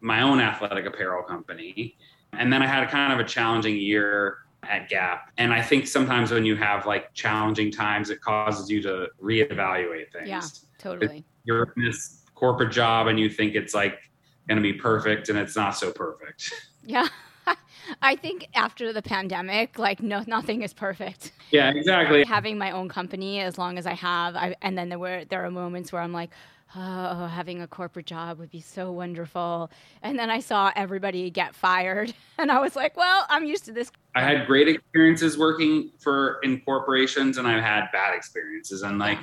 my 0.02 0.22
own 0.22 0.40
athletic 0.40 0.86
apparel 0.86 1.24
company. 1.24 1.98
And 2.34 2.52
then 2.52 2.62
I 2.62 2.68
had 2.68 2.84
a 2.84 2.88
kind 2.88 3.14
of 3.14 3.20
a 3.20 3.24
challenging 3.24 3.78
year 3.78 4.40
at 4.64 4.90
Gap. 4.90 5.32
And 5.38 5.54
I 5.54 5.62
think 5.62 5.88
sometimes 5.88 6.32
when 6.32 6.46
you 6.46 6.56
have 6.56 6.86
like 6.86 7.14
challenging 7.14 7.72
times, 7.72 8.10
it 8.10 8.22
causes 8.22 8.70
you 8.70 8.82
to 8.84 9.08
reevaluate 9.22 10.12
things. 10.12 10.28
Yeah, 10.28 10.42
totally. 10.78 11.24
You're 11.46 11.74
in 11.76 11.84
this 11.84 12.24
corporate 12.36 12.72
job 12.72 13.08
and 13.08 13.20
you 13.20 13.30
think 13.30 13.56
it's 13.56 13.74
like 13.74 14.00
going 14.48 14.58
to 14.58 14.62
be 14.62 14.74
perfect 14.74 15.30
and 15.30 15.38
it's 15.38 15.56
not 15.56 15.72
so 15.72 15.92
perfect. 15.92 16.54
Yeah. 16.84 17.08
I 18.02 18.16
think 18.16 18.48
after 18.56 18.92
the 18.92 19.04
pandemic, 19.04 19.78
like 19.78 20.02
no, 20.02 20.24
nothing 20.26 20.64
is 20.64 20.74
perfect. 20.74 21.32
Yeah, 21.52 21.70
exactly. 21.70 22.24
Having 22.24 22.58
my 22.58 22.72
own 22.72 22.90
company 22.90 23.40
as 23.40 23.60
long 23.60 23.78
as 23.78 23.86
I 23.86 23.94
have, 23.94 24.36
I, 24.36 24.56
and 24.64 24.76
then 24.76 24.90
there 24.90 24.98
were 24.98 25.26
there 25.26 25.46
are 25.46 25.52
moments 25.52 25.92
where 25.92 26.02
I'm 26.02 26.12
like, 26.12 26.32
oh, 26.76 27.28
having 27.28 27.62
a 27.62 27.68
corporate 27.68 28.06
job 28.06 28.40
would 28.40 28.52
be 28.52 28.62
so 28.62 28.92
wonderful. 28.92 29.70
And 30.02 30.18
then 30.18 30.30
I 30.30 30.40
saw 30.40 30.72
everybody 30.76 31.30
get 31.30 31.56
fired, 31.56 32.14
and 32.38 32.52
I 32.52 32.60
was 32.60 32.76
like, 32.76 32.98
well, 32.98 33.26
I'm 33.30 33.46
used 33.46 33.66
to 33.66 33.72
this. 33.72 33.92
I 34.16 34.22
had 34.22 34.48
great 34.48 34.68
experiences 34.68 35.38
working 35.38 35.92
for 36.00 36.40
in 36.44 36.62
corporations, 36.62 37.38
and 37.38 37.48
I've 37.48 37.64
had 37.64 37.86
bad 37.92 38.16
experiences, 38.16 38.82
and 38.84 39.00
like. 39.00 39.20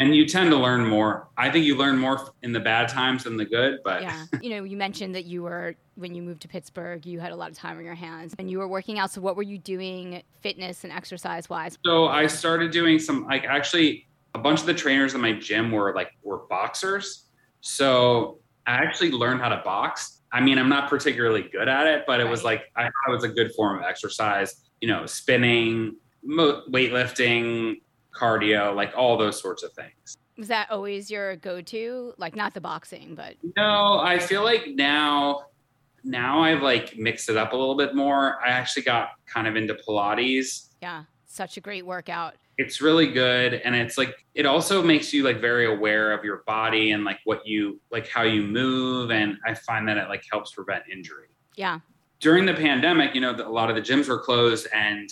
And 0.00 0.12
you 0.12 0.26
tend 0.26 0.50
to 0.50 0.56
learn 0.56 0.84
more. 0.84 1.28
I 1.36 1.50
think 1.50 1.64
you 1.64 1.76
learn 1.76 1.98
more 1.98 2.28
in 2.42 2.50
the 2.50 2.58
bad 2.58 2.88
times 2.88 3.22
than 3.22 3.36
the 3.36 3.44
good, 3.44 3.78
but 3.84 4.02
yeah. 4.02 4.24
You 4.42 4.50
know, 4.50 4.64
you 4.64 4.76
mentioned 4.76 5.14
that 5.14 5.24
you 5.24 5.44
were 5.44 5.76
when 5.94 6.16
you 6.16 6.22
moved 6.22 6.42
to 6.42 6.48
Pittsburgh, 6.48 7.06
you 7.06 7.20
had 7.20 7.30
a 7.30 7.36
lot 7.36 7.52
of 7.52 7.56
time 7.56 7.78
on 7.78 7.84
your 7.84 7.94
hands 7.94 8.34
and 8.36 8.50
you 8.50 8.58
were 8.58 8.66
working 8.66 8.98
out. 8.98 9.12
So 9.12 9.20
what 9.20 9.36
were 9.36 9.44
you 9.44 9.56
doing 9.56 10.24
fitness 10.40 10.82
and 10.82 10.92
exercise 10.92 11.48
wise? 11.48 11.78
So 11.84 12.08
I 12.08 12.26
started 12.26 12.72
doing 12.72 12.98
some 12.98 13.24
like 13.26 13.44
actually 13.44 14.08
a 14.34 14.38
bunch 14.38 14.60
of 14.60 14.66
the 14.66 14.74
trainers 14.74 15.14
in 15.14 15.20
my 15.20 15.32
gym 15.32 15.70
were 15.70 15.94
like 15.94 16.10
were 16.22 16.42
boxers. 16.50 17.28
So 17.60 18.40
I 18.66 18.72
actually 18.72 19.12
learned 19.12 19.40
how 19.40 19.48
to 19.48 19.62
box. 19.64 20.22
I 20.32 20.40
mean, 20.40 20.58
I'm 20.58 20.68
not 20.68 20.90
particularly 20.90 21.42
good 21.42 21.68
at 21.68 21.86
it, 21.86 22.04
but 22.06 22.20
it 22.20 22.24
right. 22.24 22.30
was 22.30 22.44
like 22.44 22.64
I 22.76 22.82
thought 22.82 23.08
it 23.08 23.12
was 23.12 23.24
a 23.24 23.28
good 23.28 23.52
form 23.54 23.78
of 23.78 23.84
exercise. 23.84 24.68
You 24.80 24.88
know, 24.88 25.06
spinning, 25.06 25.96
mo- 26.22 26.62
weightlifting, 26.70 27.80
cardio, 28.14 28.74
like 28.74 28.92
all 28.96 29.16
those 29.16 29.40
sorts 29.40 29.62
of 29.62 29.72
things. 29.72 30.18
Was 30.36 30.48
that 30.48 30.68
always 30.70 31.10
your 31.12 31.36
go-to? 31.36 32.12
Like 32.18 32.34
not 32.34 32.54
the 32.54 32.60
boxing, 32.60 33.14
but 33.14 33.36
no. 33.56 34.00
I 34.00 34.18
feel 34.18 34.42
like 34.42 34.66
now, 34.66 35.44
now 36.02 36.42
I've 36.42 36.60
like 36.60 36.98
mixed 36.98 37.28
it 37.28 37.36
up 37.36 37.52
a 37.52 37.56
little 37.56 37.76
bit 37.76 37.94
more. 37.94 38.44
I 38.44 38.48
actually 38.48 38.82
got 38.82 39.10
kind 39.26 39.46
of 39.46 39.54
into 39.54 39.74
Pilates. 39.74 40.70
Yeah, 40.82 41.04
such 41.26 41.56
a 41.56 41.60
great 41.60 41.86
workout 41.86 42.34
it's 42.58 42.80
really 42.80 43.06
good 43.10 43.54
and 43.54 43.74
it's 43.74 43.98
like 43.98 44.14
it 44.34 44.46
also 44.46 44.82
makes 44.82 45.12
you 45.12 45.24
like 45.24 45.40
very 45.40 45.66
aware 45.66 46.12
of 46.12 46.24
your 46.24 46.42
body 46.46 46.92
and 46.92 47.04
like 47.04 47.18
what 47.24 47.46
you 47.46 47.80
like 47.90 48.08
how 48.08 48.22
you 48.22 48.42
move 48.42 49.10
and 49.10 49.36
i 49.46 49.54
find 49.54 49.88
that 49.88 49.96
it 49.96 50.08
like 50.08 50.24
helps 50.30 50.52
prevent 50.52 50.84
injury. 50.90 51.28
Yeah. 51.56 51.80
During 52.20 52.46
the 52.46 52.54
pandemic 52.54 53.14
you 53.14 53.20
know 53.20 53.32
a 53.32 53.50
lot 53.50 53.70
of 53.70 53.76
the 53.76 53.82
gyms 53.82 54.08
were 54.08 54.18
closed 54.18 54.68
and 54.72 55.08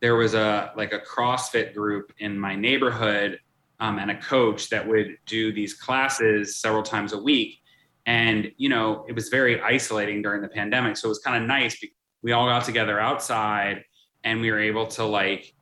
there 0.00 0.16
was 0.16 0.34
a 0.34 0.72
like 0.76 0.92
a 0.92 1.00
crossfit 1.00 1.74
group 1.74 2.12
in 2.18 2.38
my 2.38 2.54
neighborhood 2.54 3.40
um, 3.80 3.98
and 3.98 4.10
a 4.10 4.20
coach 4.20 4.70
that 4.70 4.86
would 4.86 5.16
do 5.26 5.52
these 5.52 5.74
classes 5.74 6.56
several 6.56 6.82
times 6.82 7.12
a 7.12 7.18
week. 7.18 7.58
And 8.06 8.52
you 8.56 8.68
know 8.68 9.04
it 9.08 9.14
was 9.14 9.28
very 9.28 9.60
isolating 9.60 10.22
during 10.22 10.40
the 10.40 10.48
pandemic 10.48 10.96
so 10.96 11.06
it 11.06 11.10
was 11.10 11.18
kind 11.18 11.42
of 11.42 11.48
nice 11.48 11.78
because 11.80 11.96
we 12.22 12.32
all 12.32 12.46
got 12.46 12.64
together 12.64 13.00
outside 13.00 13.84
and 14.22 14.40
we 14.40 14.50
were 14.50 14.60
able 14.60 14.86
to 14.86 15.04
like 15.04 15.54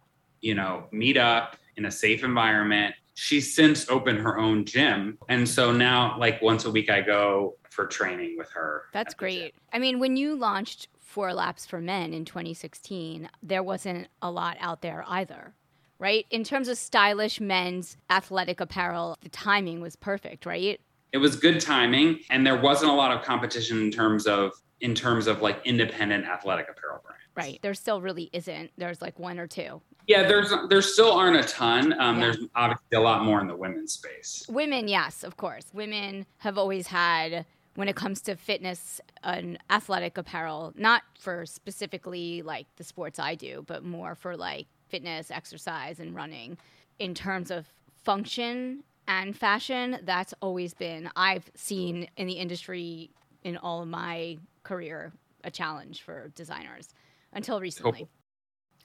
you 0.45 0.55
know, 0.55 0.85
meet 0.93 1.17
up 1.17 1.57
in 1.77 1.87
a 1.87 1.91
safe 1.91 2.23
environment. 2.23 2.95
She's 3.15 3.55
since 3.55 3.89
opened 3.89 4.19
her 4.19 4.39
own 4.39 4.67
gym. 4.67 5.19
And 5.29 5.49
so 5.49 5.73
now, 5.73 6.19
like, 6.19 6.43
once 6.43 6.67
a 6.67 6.71
week, 6.71 6.91
I 6.91 7.01
go 7.01 7.57
for 7.71 7.87
training 7.87 8.37
with 8.37 8.51
her. 8.51 8.85
That's 8.93 9.15
great. 9.15 9.55
I 9.73 9.79
mean, 9.79 9.99
when 9.99 10.17
you 10.17 10.37
launched 10.37 10.89
Four 11.01 11.33
Laps 11.33 11.65
for 11.65 11.81
Men 11.81 12.13
in 12.13 12.25
2016, 12.25 13.31
there 13.43 13.63
wasn't 13.63 14.09
a 14.21 14.31
lot 14.31 14.59
out 14.61 14.83
there 14.83 15.05
either, 15.09 15.55
right? 15.99 16.27
In 16.31 16.45
terms 16.45 16.69
of 16.69 16.77
stylish 16.77 17.41
men's 17.41 17.97
athletic 18.11 18.61
apparel, 18.61 19.17
the 19.23 19.31
timing 19.31 19.81
was 19.81 19.97
perfect, 19.97 20.45
right? 20.45 20.79
It 21.13 21.19
was 21.19 21.37
good 21.37 21.61
timing, 21.61 22.21
and 22.31 22.47
there 22.47 22.61
wasn't 22.61 22.91
a 22.91 22.95
lot 22.95 23.17
of 23.17 23.25
competition 23.25 23.81
in 23.81 23.91
terms 23.91 24.27
of 24.27 24.53
in 24.81 24.95
terms 24.95 25.29
of 25.29 25.41
like 25.41 25.61
independent 25.65 26.27
athletic 26.27 26.69
apparel 26.69 27.01
brands. 27.05 27.24
Right. 27.37 27.59
There 27.63 27.75
still 27.75 28.01
really 28.01 28.31
isn't. 28.33 28.71
There's 28.79 29.03
like 29.03 29.19
one 29.19 29.39
or 29.39 29.47
two. 29.47 29.81
Yeah, 30.07 30.29
there's 30.29 30.53
there 30.69 30.83
still 30.83 31.13
aren't 31.13 31.37
a 31.37 31.49
ton. 31.49 31.99
Um, 31.99 32.17
yeah. 32.17 32.21
There's 32.21 32.39
obviously 32.55 32.97
a 32.97 33.01
lot 33.01 33.25
more 33.25 33.41
in 33.41 33.47
the 33.47 33.57
women's 33.57 33.93
space. 33.93 34.45
Women, 34.49 34.87
yes, 34.87 35.25
of 35.25 35.37
course. 35.37 35.67
Women 35.73 36.27
have 36.39 36.59
always 36.59 36.87
had 36.87 37.47
when 37.75 37.89
it 37.89 37.97
comes 37.97 38.21
to 38.23 38.37
fitness 38.37 39.01
and 39.25 39.59
athletic 39.71 40.17
apparel, 40.17 40.73
not 40.77 41.03
for 41.19 41.45
specifically 41.47 42.43
like 42.43 42.67
the 42.77 42.85
sports 42.85 43.19
I 43.19 43.35
do, 43.35 43.65
but 43.67 43.85
more 43.85 44.15
for 44.15 44.37
like 44.37 44.67
fitness, 44.89 45.31
exercise, 45.31 45.99
and 45.99 46.15
running. 46.15 46.59
In 46.99 47.15
terms 47.15 47.51
of 47.51 47.67
function 48.05 48.85
and 49.09 49.37
fashion, 49.37 49.99
that's 50.05 50.35
always 50.41 50.75
been 50.75 51.11
I've 51.17 51.51
seen 51.57 52.09
in 52.17 52.27
the 52.29 52.35
industry 52.35 53.11
in 53.43 53.57
all 53.57 53.83
of 53.83 53.89
my 53.89 54.39
career 54.63 55.13
a 55.43 55.51
challenge 55.51 56.03
for 56.03 56.31
designers 56.35 56.95
until 57.35 57.61
recently. 57.61 58.09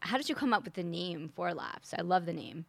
How 0.02 0.18
did 0.18 0.30
you 0.30 0.36
come 0.36 0.54
up 0.54 0.64
with 0.64 0.74
the 0.74 0.84
name 0.84 1.32
Four 1.36 1.54
Laps? 1.54 1.94
I 1.98 2.02
love 2.02 2.26
the 2.26 2.34
name. 2.34 2.66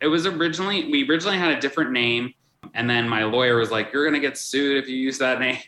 It 0.00 0.08
was 0.08 0.26
originally 0.26 0.90
we 0.90 1.08
originally 1.08 1.38
had 1.38 1.56
a 1.56 1.60
different 1.60 1.92
name, 1.92 2.34
and 2.74 2.88
then 2.88 3.08
my 3.08 3.24
lawyer 3.24 3.56
was 3.56 3.70
like, 3.70 3.92
"You're 3.92 4.04
gonna 4.04 4.20
get 4.20 4.36
sued 4.36 4.82
if 4.82 4.88
you 4.88 4.96
use 4.96 5.18
that 5.18 5.38
name." 5.38 5.58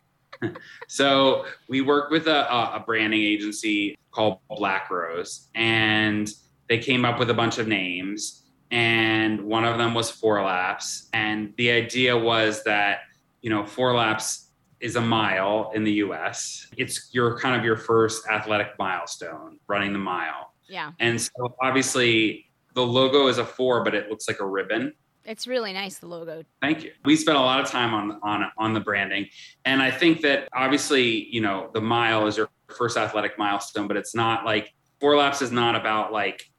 so 0.88 1.46
we 1.68 1.80
worked 1.80 2.10
with 2.10 2.26
a, 2.26 2.52
a 2.52 2.82
branding 2.84 3.20
agency 3.20 3.96
called 4.10 4.38
Black 4.48 4.90
Rose, 4.90 5.48
and 5.54 6.32
they 6.68 6.78
came 6.78 7.04
up 7.04 7.18
with 7.18 7.30
a 7.30 7.34
bunch 7.34 7.58
of 7.58 7.68
names, 7.68 8.42
and 8.70 9.40
one 9.42 9.64
of 9.64 9.78
them 9.78 9.94
was 9.94 10.10
Four 10.10 10.42
Laps, 10.42 11.08
and 11.12 11.52
the 11.56 11.70
idea 11.70 12.16
was 12.16 12.64
that 12.64 13.00
you 13.42 13.50
know 13.50 13.64
Four 13.64 13.94
Laps 13.94 14.43
is 14.80 14.96
a 14.96 15.00
mile 15.00 15.72
in 15.74 15.84
the 15.84 15.92
US. 15.92 16.66
It's 16.76 17.10
your 17.12 17.38
kind 17.38 17.56
of 17.56 17.64
your 17.64 17.76
first 17.76 18.26
athletic 18.28 18.72
milestone, 18.78 19.58
running 19.66 19.92
the 19.92 19.98
mile. 19.98 20.52
Yeah. 20.68 20.92
And 21.00 21.20
so 21.20 21.54
obviously 21.60 22.50
the 22.74 22.84
logo 22.84 23.28
is 23.28 23.38
a 23.38 23.44
four, 23.44 23.84
but 23.84 23.94
it 23.94 24.10
looks 24.10 24.28
like 24.28 24.40
a 24.40 24.46
ribbon. 24.46 24.92
It's 25.24 25.46
really 25.46 25.72
nice 25.72 25.98
the 25.98 26.06
logo. 26.06 26.42
Thank 26.60 26.84
you. 26.84 26.92
We 27.04 27.16
spent 27.16 27.38
a 27.38 27.40
lot 27.40 27.60
of 27.60 27.66
time 27.66 27.94
on 27.94 28.20
on 28.22 28.50
on 28.58 28.74
the 28.74 28.80
branding, 28.80 29.28
and 29.64 29.82
I 29.82 29.90
think 29.90 30.20
that 30.20 30.48
obviously, 30.52 31.28
you 31.34 31.40
know, 31.40 31.70
the 31.72 31.80
mile 31.80 32.26
is 32.26 32.36
your 32.36 32.50
first 32.68 32.98
athletic 32.98 33.38
milestone, 33.38 33.88
but 33.88 33.96
it's 33.96 34.14
not 34.14 34.44
like 34.44 34.74
four 35.00 35.16
laps 35.16 35.40
is 35.40 35.50
not 35.50 35.76
about 35.76 36.12
like 36.12 36.50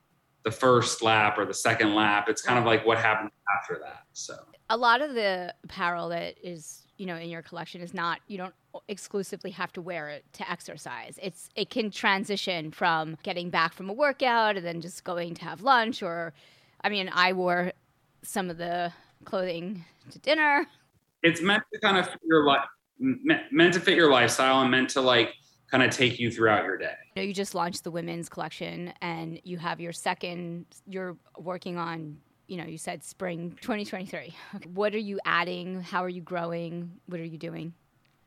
the 0.45 0.51
first 0.51 1.01
lap 1.01 1.37
or 1.37 1.45
the 1.45 1.53
second 1.53 1.95
lap. 1.95 2.29
It's 2.29 2.41
kind 2.41 2.57
of 2.57 2.65
like 2.65 2.85
what 2.85 2.97
happened 2.97 3.31
after 3.59 3.81
that. 3.83 4.03
So 4.13 4.37
a 4.69 4.77
lot 4.77 5.01
of 5.01 5.13
the 5.13 5.53
apparel 5.63 6.09
that 6.09 6.35
is 6.41 6.83
you 6.97 7.05
know 7.05 7.17
in 7.17 7.29
your 7.29 7.41
collection 7.41 7.81
is 7.81 7.93
not 7.93 8.19
you 8.27 8.37
don't 8.37 8.53
exclusively 8.87 9.51
have 9.51 9.73
to 9.73 9.81
wear 9.81 10.09
it 10.09 10.23
to 10.33 10.49
exercise 10.49 11.19
it's 11.21 11.49
it 11.55 11.69
can 11.69 11.91
transition 11.91 12.71
from 12.71 13.17
getting 13.21 13.49
back 13.49 13.73
from 13.73 13.89
a 13.89 13.93
workout 13.93 14.55
and 14.55 14.65
then 14.65 14.81
just 14.81 15.03
going 15.03 15.33
to 15.33 15.43
have 15.43 15.61
lunch 15.61 16.01
or 16.01 16.33
i 16.81 16.89
mean 16.89 17.09
i 17.13 17.33
wore 17.33 17.71
some 18.23 18.49
of 18.49 18.57
the 18.57 18.91
clothing 19.25 19.83
to 20.09 20.19
dinner 20.19 20.65
it's 21.21 21.41
meant 21.41 21.63
to 21.73 21.79
kind 21.81 21.97
of 21.97 22.07
fit 22.07 22.21
your 22.23 22.45
life 22.45 22.65
meant 22.97 23.73
to 23.73 23.79
fit 23.79 23.95
your 23.95 24.09
lifestyle 24.09 24.61
and 24.61 24.71
meant 24.71 24.89
to 24.89 25.01
like 25.01 25.33
kind 25.69 25.83
of 25.83 25.91
take 25.91 26.19
you 26.19 26.31
throughout 26.31 26.63
your 26.63 26.77
day. 26.77 26.93
You, 27.15 27.21
know, 27.21 27.27
you 27.27 27.33
just 27.33 27.55
launched 27.55 27.83
the 27.83 27.91
women's 27.91 28.29
collection 28.29 28.93
and 29.01 29.39
you 29.43 29.57
have 29.57 29.79
your 29.79 29.93
second, 29.93 30.65
you're 30.87 31.17
working 31.37 31.77
on 31.77 32.17
you 32.47 32.57
know, 32.57 32.65
you 32.65 32.77
said 32.77 33.03
spring 33.03 33.57
2023. 33.61 34.33
Okay. 34.55 34.69
What 34.69 34.93
are 34.93 34.99
you 34.99 35.19
adding? 35.25 35.81
How 35.81 36.03
are 36.03 36.09
you 36.09 36.21
growing? 36.21 36.91
What 37.07 37.19
are 37.19 37.25
you 37.25 37.37
doing? 37.37 37.73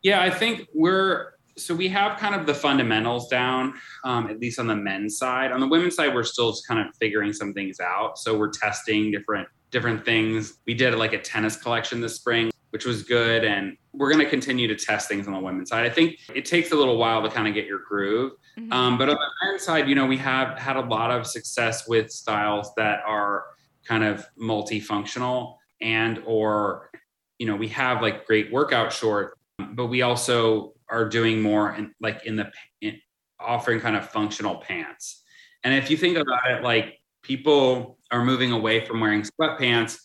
Yeah, 0.03 0.23
I 0.23 0.31
think 0.31 0.67
we're 0.75 1.35
so 1.57 1.75
we 1.75 1.89
have 1.89 2.19
kind 2.19 2.37
of 2.37 2.47
the 2.47 2.55
fundamentals 2.55 3.29
down, 3.29 3.75
um, 4.05 4.29
at 4.29 4.39
least 4.39 4.61
on 4.61 4.69
the 4.69 4.77
men's 4.77 5.19
side. 5.19 5.51
On 5.51 5.59
the 5.59 5.67
women's 5.67 5.97
side, 5.97 6.15
we're 6.15 6.23
still 6.23 6.57
kind 6.69 6.81
of 6.81 6.95
figuring 7.01 7.33
some 7.33 7.53
things 7.53 7.81
out. 7.81 8.17
So 8.19 8.39
we're 8.39 8.51
testing 8.51 9.11
different 9.11 9.49
different 9.71 10.05
things. 10.05 10.59
We 10.67 10.75
did 10.75 10.95
like 10.95 11.13
a 11.13 11.19
tennis 11.19 11.57
collection 11.57 12.01
this 12.01 12.17
spring, 12.17 12.51
which 12.71 12.87
was 12.87 13.03
good, 13.03 13.45
and 13.45 13.77
we're 13.99 14.13
going 14.13 14.25
to 14.25 14.31
continue 14.31 14.69
to 14.69 14.77
test 14.77 15.09
things 15.09 15.27
on 15.27 15.33
the 15.33 15.39
women's 15.41 15.69
side. 15.69 15.85
I 15.85 15.91
think 15.91 16.19
it 16.35 16.45
takes 16.45 16.73
a 16.73 16.77
little 16.77 16.97
while 16.97 17.23
to 17.23 17.29
kind 17.29 17.49
of 17.49 17.55
get 17.55 17.67
your 17.67 17.81
groove, 17.81 18.33
mm-hmm. 18.59 18.73
um, 18.73 18.97
but 18.97 19.09
on 19.09 19.17
the 19.17 19.47
men's 19.47 19.63
side, 19.63 19.89
you 19.89 19.95
know, 19.95 20.07
we 20.07 20.17
have 20.19 20.59
had 20.59 20.77
a 20.77 20.81
lot 20.81 21.11
of 21.11 21.27
success 21.27 21.89
with 21.89 22.11
styles 22.11 22.73
that 22.77 23.01
are 23.07 23.45
kind 23.85 24.05
of 24.05 24.27
multifunctional 24.41 25.57
and 25.81 26.23
or 26.27 26.91
you 27.39 27.47
know 27.47 27.57
we 27.57 27.69
have 27.69 28.03
like 28.03 28.27
great 28.27 28.53
workout 28.53 28.93
shorts 28.93 29.35
but 29.73 29.87
we 29.87 30.03
also 30.03 30.75
are 30.91 31.09
doing 31.09 31.41
more 31.41 31.71
and 31.71 31.91
like 32.01 32.25
in 32.27 32.37
the 32.37 32.51
in 32.81 32.99
offering 33.41 33.81
kind 33.81 33.97
of 33.97 34.09
functional 34.09 34.57
pants 34.57 35.23
and 35.65 35.75
if 35.75 35.91
you 35.91 35.97
think 35.97 36.17
about 36.17 36.51
it 36.51 36.63
like 36.63 36.99
people 37.23 37.99
are 38.11 38.25
moving 38.25 38.53
away 38.53 38.85
from 38.85 39.01
wearing 39.01 39.23
sweatpants 39.23 39.99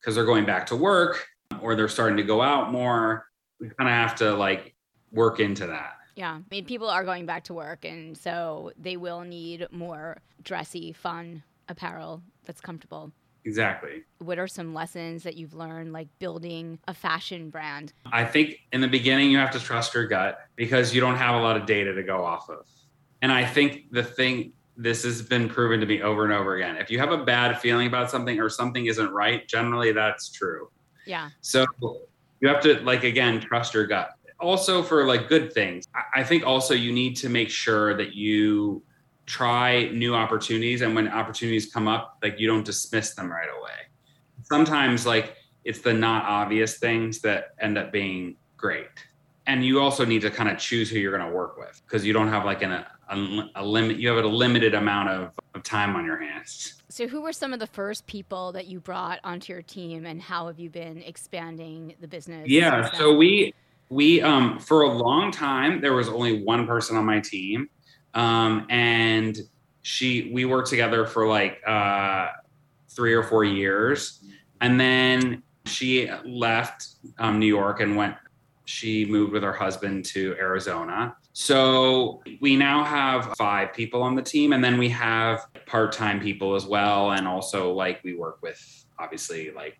because 0.00 0.14
they're 0.14 0.24
going 0.24 0.44
back 0.44 0.66
to 0.66 0.76
work 0.76 1.26
or 1.62 1.74
they're 1.74 1.88
starting 1.88 2.16
to 2.16 2.22
go 2.22 2.42
out 2.42 2.72
more. 2.72 3.26
We 3.60 3.68
kind 3.68 3.88
of 3.88 3.94
have 3.94 4.14
to 4.16 4.34
like 4.34 4.74
work 5.12 5.40
into 5.40 5.66
that. 5.66 5.94
Yeah. 6.14 6.32
I 6.32 6.42
mean, 6.50 6.64
people 6.64 6.88
are 6.88 7.04
going 7.04 7.26
back 7.26 7.44
to 7.44 7.54
work, 7.54 7.84
and 7.84 8.16
so 8.16 8.72
they 8.78 8.96
will 8.96 9.20
need 9.20 9.66
more 9.70 10.18
dressy, 10.42 10.92
fun 10.92 11.42
apparel 11.68 12.22
that's 12.44 12.60
comfortable. 12.60 13.12
Exactly. 13.44 14.02
What 14.18 14.38
are 14.38 14.48
some 14.48 14.74
lessons 14.74 15.22
that 15.22 15.36
you've 15.36 15.54
learned, 15.54 15.92
like 15.92 16.08
building 16.18 16.80
a 16.88 16.94
fashion 16.94 17.48
brand? 17.48 17.92
I 18.12 18.24
think 18.24 18.56
in 18.72 18.80
the 18.80 18.88
beginning, 18.88 19.30
you 19.30 19.38
have 19.38 19.52
to 19.52 19.60
trust 19.60 19.94
your 19.94 20.06
gut 20.06 20.40
because 20.56 20.92
you 20.92 21.00
don't 21.00 21.16
have 21.16 21.36
a 21.36 21.38
lot 21.38 21.56
of 21.56 21.64
data 21.64 21.94
to 21.94 22.02
go 22.02 22.24
off 22.24 22.50
of. 22.50 22.66
And 23.22 23.30
I 23.30 23.44
think 23.44 23.92
the 23.92 24.02
thing, 24.02 24.52
this 24.76 25.04
has 25.04 25.22
been 25.22 25.48
proven 25.48 25.78
to 25.80 25.86
me 25.86 26.02
over 26.02 26.24
and 26.24 26.32
over 26.32 26.56
again. 26.56 26.76
If 26.76 26.90
you 26.90 26.98
have 26.98 27.12
a 27.12 27.24
bad 27.24 27.60
feeling 27.60 27.86
about 27.86 28.10
something 28.10 28.40
or 28.40 28.48
something 28.48 28.86
isn't 28.86 29.10
right, 29.12 29.46
generally 29.46 29.92
that's 29.92 30.28
true. 30.28 30.68
Yeah. 31.06 31.30
So 31.40 31.66
you 32.40 32.48
have 32.48 32.60
to, 32.62 32.80
like, 32.80 33.04
again, 33.04 33.40
trust 33.40 33.74
your 33.74 33.86
gut. 33.86 34.10
Also, 34.38 34.82
for 34.82 35.06
like 35.06 35.28
good 35.28 35.52
things, 35.52 35.88
I 36.14 36.22
think 36.22 36.44
also 36.44 36.74
you 36.74 36.92
need 36.92 37.16
to 37.16 37.30
make 37.30 37.48
sure 37.48 37.96
that 37.96 38.14
you 38.14 38.82
try 39.26 39.88
new 39.88 40.14
opportunities 40.14 40.82
and 40.82 40.94
when 40.94 41.08
opportunities 41.08 41.72
come 41.72 41.88
up 41.88 42.18
like 42.22 42.38
you 42.38 42.46
don't 42.46 42.64
dismiss 42.64 43.14
them 43.14 43.30
right 43.30 43.48
away 43.58 43.72
sometimes 44.44 45.04
like 45.04 45.36
it's 45.64 45.80
the 45.80 45.92
not 45.92 46.24
obvious 46.24 46.78
things 46.78 47.20
that 47.20 47.48
end 47.60 47.76
up 47.76 47.90
being 47.92 48.36
great 48.56 48.86
and 49.48 49.64
you 49.64 49.80
also 49.80 50.04
need 50.04 50.22
to 50.22 50.30
kind 50.30 50.48
of 50.48 50.58
choose 50.58 50.88
who 50.88 50.98
you're 50.98 51.16
going 51.16 51.28
to 51.28 51.36
work 51.36 51.58
with 51.58 51.82
because 51.84 52.06
you 52.06 52.12
don't 52.12 52.28
have 52.28 52.44
like 52.44 52.62
an, 52.62 52.72
a, 52.72 53.50
a 53.56 53.64
limit 53.64 53.98
you 53.98 54.08
have 54.08 54.24
a 54.24 54.28
limited 54.28 54.74
amount 54.74 55.08
of, 55.08 55.22
of 55.24 55.45
time 55.66 55.96
on 55.96 56.04
your 56.04 56.18
hands 56.18 56.82
so 56.88 57.06
who 57.06 57.20
were 57.20 57.32
some 57.32 57.52
of 57.52 57.58
the 57.58 57.66
first 57.66 58.06
people 58.06 58.52
that 58.52 58.66
you 58.66 58.80
brought 58.80 59.18
onto 59.24 59.52
your 59.52 59.62
team 59.62 60.06
and 60.06 60.22
how 60.22 60.46
have 60.46 60.58
you 60.58 60.70
been 60.70 61.02
expanding 61.02 61.94
the 62.00 62.08
business 62.08 62.48
yeah 62.48 62.90
so 62.92 63.14
we 63.14 63.52
we 63.88 64.22
um 64.22 64.58
for 64.58 64.82
a 64.82 64.88
long 64.90 65.30
time 65.30 65.80
there 65.80 65.94
was 65.94 66.08
only 66.08 66.42
one 66.42 66.66
person 66.66 66.96
on 66.96 67.04
my 67.04 67.20
team 67.20 67.68
um, 68.16 68.66
and 68.70 69.38
she 69.82 70.30
we 70.32 70.46
worked 70.46 70.68
together 70.68 71.06
for 71.06 71.28
like 71.28 71.60
uh, 71.66 72.28
three 72.88 73.12
or 73.12 73.22
four 73.22 73.44
years, 73.44 74.24
and 74.60 74.80
then 74.80 75.42
she 75.66 76.10
left 76.24 76.88
um, 77.18 77.38
New 77.38 77.46
York 77.46 77.80
and 77.80 77.94
went. 77.94 78.16
She 78.64 79.04
moved 79.04 79.32
with 79.32 79.44
her 79.44 79.52
husband 79.52 80.06
to 80.06 80.34
Arizona. 80.40 81.14
So 81.34 82.22
we 82.40 82.56
now 82.56 82.82
have 82.82 83.34
five 83.36 83.72
people 83.74 84.02
on 84.02 84.16
the 84.16 84.22
team, 84.22 84.54
and 84.54 84.64
then 84.64 84.78
we 84.78 84.88
have 84.88 85.46
part-time 85.66 86.20
people 86.20 86.54
as 86.54 86.64
well, 86.64 87.12
and 87.12 87.26
also 87.26 87.72
like 87.72 88.00
we 88.04 88.14
work 88.14 88.38
with 88.42 88.84
obviously 88.98 89.50
like 89.50 89.78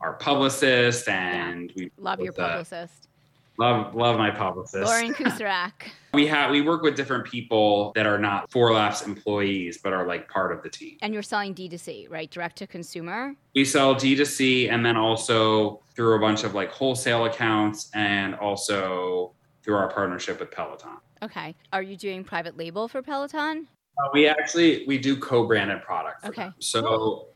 our 0.00 0.14
publicist, 0.14 1.08
and 1.08 1.70
yeah. 1.74 1.84
we 1.84 1.90
love 1.98 2.20
your 2.20 2.32
publicist. 2.32 3.08
Love 3.56 3.94
love 3.94 4.18
my 4.18 4.30
publicist. 4.30 4.84
Lauren 4.84 5.14
Kusarak. 5.14 5.72
we 6.12 6.26
have 6.26 6.50
we 6.50 6.60
work 6.60 6.82
with 6.82 6.96
different 6.96 7.24
people 7.24 7.92
that 7.94 8.04
are 8.04 8.18
not 8.18 8.50
Four 8.50 8.72
Laps 8.72 9.02
employees, 9.02 9.78
but 9.82 9.92
are 9.92 10.06
like 10.06 10.28
part 10.28 10.50
of 10.50 10.62
the 10.62 10.68
team. 10.68 10.98
And 11.02 11.14
you're 11.14 11.22
selling 11.22 11.54
D2C, 11.54 12.10
right? 12.10 12.28
Direct 12.30 12.56
to 12.58 12.66
consumer? 12.66 13.34
We 13.54 13.64
sell 13.64 13.94
D2C 13.94 14.70
and 14.70 14.84
then 14.84 14.96
also 14.96 15.80
through 15.94 16.16
a 16.16 16.18
bunch 16.18 16.42
of 16.42 16.54
like 16.54 16.70
wholesale 16.70 17.26
accounts 17.26 17.90
and 17.94 18.34
also 18.34 19.32
through 19.62 19.76
our 19.76 19.88
partnership 19.88 20.40
with 20.40 20.50
Peloton. 20.50 20.98
Okay. 21.22 21.54
Are 21.72 21.82
you 21.82 21.96
doing 21.96 22.24
private 22.24 22.56
label 22.56 22.88
for 22.88 23.02
Peloton? 23.02 23.68
Uh, 23.98 24.08
we 24.12 24.26
actually 24.26 24.84
we 24.86 24.98
do 24.98 25.16
co-branded 25.16 25.82
product. 25.82 26.24
okay. 26.24 26.44
Them. 26.44 26.54
So 26.58 26.82
cool. 26.82 27.28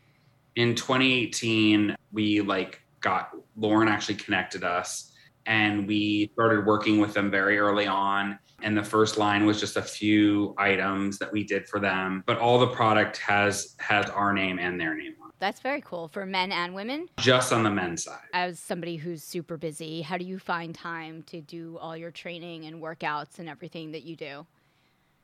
in 0.55 0.75
2018, 0.75 1.95
we 2.11 2.41
like 2.41 2.81
got 3.01 3.31
Lauren 3.55 3.87
actually 3.87 4.15
connected 4.15 4.63
us 4.63 5.09
and 5.45 5.87
we 5.87 6.29
started 6.33 6.65
working 6.65 6.99
with 6.99 7.13
them 7.13 7.31
very 7.31 7.57
early 7.59 7.87
on 7.87 8.37
and 8.61 8.77
the 8.77 8.83
first 8.83 9.17
line 9.17 9.45
was 9.45 9.59
just 9.59 9.77
a 9.77 9.81
few 9.81 10.53
items 10.57 11.17
that 11.17 11.31
we 11.31 11.43
did 11.43 11.67
for 11.67 11.79
them 11.79 12.23
but 12.25 12.37
all 12.37 12.59
the 12.59 12.67
product 12.67 13.17
has 13.17 13.75
has 13.79 14.09
our 14.11 14.31
name 14.31 14.59
and 14.59 14.79
their 14.79 14.95
name 14.95 15.15
on 15.21 15.29
it 15.29 15.35
that's 15.39 15.59
very 15.59 15.81
cool 15.81 16.07
for 16.07 16.25
men 16.25 16.51
and 16.51 16.73
women 16.73 17.07
just 17.17 17.51
on 17.51 17.63
the 17.63 17.69
men's 17.69 18.03
side 18.03 18.19
as 18.33 18.59
somebody 18.59 18.95
who's 18.95 19.23
super 19.23 19.57
busy 19.57 20.01
how 20.01 20.17
do 20.17 20.25
you 20.25 20.37
find 20.37 20.75
time 20.75 21.23
to 21.23 21.41
do 21.41 21.77
all 21.79 21.97
your 21.97 22.11
training 22.11 22.65
and 22.65 22.81
workouts 22.81 23.39
and 23.39 23.49
everything 23.49 23.91
that 23.91 24.03
you 24.03 24.15
do 24.15 24.45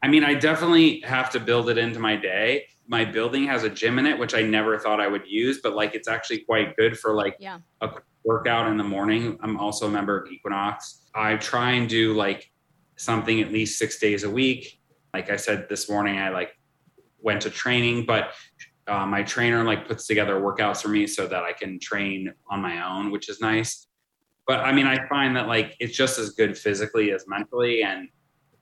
i 0.05 0.07
mean 0.07 0.23
i 0.23 0.33
definitely 0.33 1.01
have 1.01 1.29
to 1.29 1.39
build 1.39 1.69
it 1.69 1.77
into 1.77 1.99
my 1.99 2.15
day 2.15 2.65
my 2.87 3.03
building 3.03 3.45
has 3.45 3.63
a 3.63 3.69
gym 3.69 3.99
in 3.99 4.05
it 4.05 4.17
which 4.17 4.33
i 4.33 4.41
never 4.41 4.77
thought 4.77 5.01
i 5.01 5.07
would 5.07 5.27
use 5.27 5.59
but 5.61 5.73
like 5.73 5.95
it's 5.95 6.07
actually 6.07 6.39
quite 6.39 6.75
good 6.77 6.97
for 6.97 7.13
like 7.13 7.35
yeah. 7.39 7.59
a 7.81 7.89
workout 8.25 8.67
in 8.67 8.75
the 8.75 8.83
morning. 8.83 9.37
I'm 9.41 9.57
also 9.57 9.87
a 9.87 9.89
member 9.89 10.19
of 10.19 10.29
Equinox. 10.29 11.03
I 11.13 11.37
try 11.37 11.71
and 11.71 11.87
do 11.87 12.13
like 12.13 12.51
something 12.97 13.39
at 13.39 13.51
least 13.51 13.77
six 13.77 13.99
days 13.99 14.23
a 14.23 14.29
week. 14.29 14.81
Like 15.13 15.29
I 15.29 15.37
said 15.37 15.67
this 15.69 15.89
morning, 15.89 16.17
I 16.17 16.29
like 16.29 16.51
went 17.21 17.41
to 17.43 17.49
training, 17.49 18.05
but 18.05 18.33
uh, 18.87 19.05
my 19.05 19.23
trainer 19.23 19.63
like 19.63 19.87
puts 19.87 20.07
together 20.07 20.35
workouts 20.35 20.81
for 20.81 20.89
me 20.89 21.07
so 21.07 21.27
that 21.27 21.43
I 21.43 21.53
can 21.53 21.79
train 21.79 22.33
on 22.49 22.61
my 22.61 22.85
own, 22.85 23.11
which 23.11 23.29
is 23.29 23.39
nice. 23.39 23.87
But 24.47 24.59
I 24.59 24.71
mean, 24.71 24.85
I 24.85 25.07
find 25.07 25.35
that 25.37 25.47
like 25.47 25.75
it's 25.79 25.95
just 25.95 26.19
as 26.19 26.31
good 26.31 26.57
physically 26.57 27.11
as 27.11 27.25
mentally, 27.27 27.83
and 27.83 28.09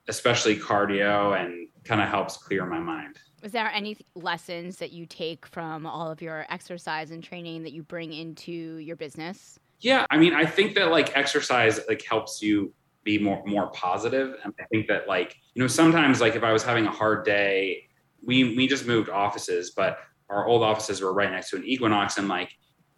especially 0.08 0.58
cardio, 0.58 1.40
and 1.40 1.68
kind 1.84 2.02
of 2.02 2.10
helps 2.10 2.38
clear 2.38 2.66
my 2.66 2.80
mind. 2.80 3.18
Is 3.44 3.52
there 3.52 3.70
any 3.74 3.98
lessons 4.16 4.78
that 4.78 4.94
you 4.94 5.06
take 5.06 5.46
from 5.46 5.86
all 5.86 6.10
of 6.10 6.22
your 6.22 6.46
exercise 6.50 7.12
and 7.12 7.22
training 7.22 7.64
that 7.64 7.74
you 7.74 7.84
bring 7.84 8.14
into 8.14 8.78
your 8.78 8.96
business? 8.96 9.60
Yeah, 9.82 10.06
I 10.10 10.18
mean, 10.18 10.34
I 10.34 10.46
think 10.46 10.76
that 10.76 10.92
like 10.92 11.16
exercise 11.18 11.80
like 11.90 12.04
helps 12.06 12.42
you 12.42 12.74
be 13.04 13.20
more 13.20 13.44
more 13.46 13.68
positive, 13.72 14.36
and 14.44 14.54
I 14.60 14.64
think 14.72 14.88
that 14.88 15.10
like 15.10 15.36
you 15.54 15.62
know 15.62 15.68
sometimes 15.68 16.22
like 16.22 16.36
if 16.36 16.44
I 16.44 16.54
was 16.54 16.64
having 16.64 16.86
a 16.86 16.92
hard 16.92 17.26
day, 17.26 17.90
we 18.26 18.56
we 18.56 18.66
just 18.66 18.88
moved 18.88 19.10
offices, 19.10 19.72
but 19.72 20.00
our 20.30 20.48
old 20.48 20.64
offices 20.64 21.02
were 21.02 21.14
right 21.14 21.30
next 21.30 21.50
to 21.50 21.58
an 21.58 21.66
Equinox, 21.66 22.18
and 22.18 22.30
like 22.30 22.52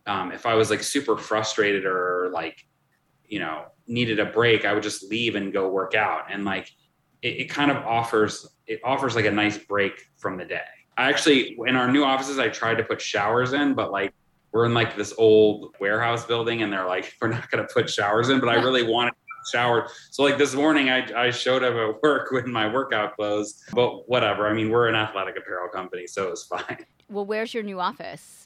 um, 0.06 0.32
if 0.32 0.46
I 0.46 0.54
was 0.54 0.70
like 0.70 0.84
super 0.84 1.18
frustrated 1.18 1.86
or 1.86 2.30
like 2.32 2.63
you 3.28 3.39
know 3.39 3.65
needed 3.88 4.20
a 4.20 4.26
break, 4.26 4.63
I 4.63 4.74
would 4.74 4.84
just 4.84 5.10
leave 5.10 5.34
and 5.36 5.52
go 5.52 5.70
work 5.70 5.96
out, 5.96 6.32
and 6.32 6.46
like 6.46 6.72
it, 7.21 7.28
it 7.28 7.45
kind 7.45 7.71
of 7.71 7.78
offers 7.78 8.47
it 8.67 8.80
offers 8.84 9.15
like 9.15 9.25
a 9.25 9.32
nice 9.32 9.58
break 9.58 10.08
from 10.17 10.38
the 10.38 10.45
day. 10.45 10.62
I 10.97 11.10
actually 11.10 11.58
in 11.67 11.75
our 11.75 11.91
new 11.91 12.04
offices 12.04 12.39
I 12.39 12.49
tried 12.49 12.75
to 12.75 12.84
put 12.84 13.01
showers 13.01 13.54
in, 13.54 13.73
but 13.73 13.91
like 13.91 14.13
we're 14.51 14.65
in 14.65 14.73
like 14.73 14.95
this 14.95 15.13
old 15.17 15.75
warehouse 15.80 16.25
building 16.25 16.62
and 16.62 16.71
they're 16.71 16.88
like, 16.88 17.13
we're 17.21 17.30
not 17.30 17.49
gonna 17.49 17.67
put 17.73 17.89
showers 17.89 18.30
in, 18.30 18.39
but 18.39 18.49
I 18.49 18.56
really 18.56 18.84
wanted 18.84 19.13
shower. 19.51 19.88
So 20.12 20.23
like 20.23 20.38
this 20.38 20.56
morning 20.56 20.89
I, 20.89 21.28
I 21.28 21.32
showed 21.32 21.63
up 21.63 21.75
at 21.75 22.04
work 22.04 22.32
with 22.32 22.45
my 22.45 22.71
workout 22.71 23.15
clothes, 23.15 23.63
but 23.73 24.10
whatever. 24.10 24.47
I 24.47 24.54
mean, 24.54 24.69
we're 24.69 24.88
an 24.88 24.95
athletic 24.95 25.38
apparel 25.38 25.69
company, 25.69 26.08
so 26.08 26.30
it's 26.30 26.43
fine. 26.43 26.86
Well, 27.10 27.25
where's 27.25 27.54
your 27.54 27.63
new 27.63 27.80
office? 27.80 28.45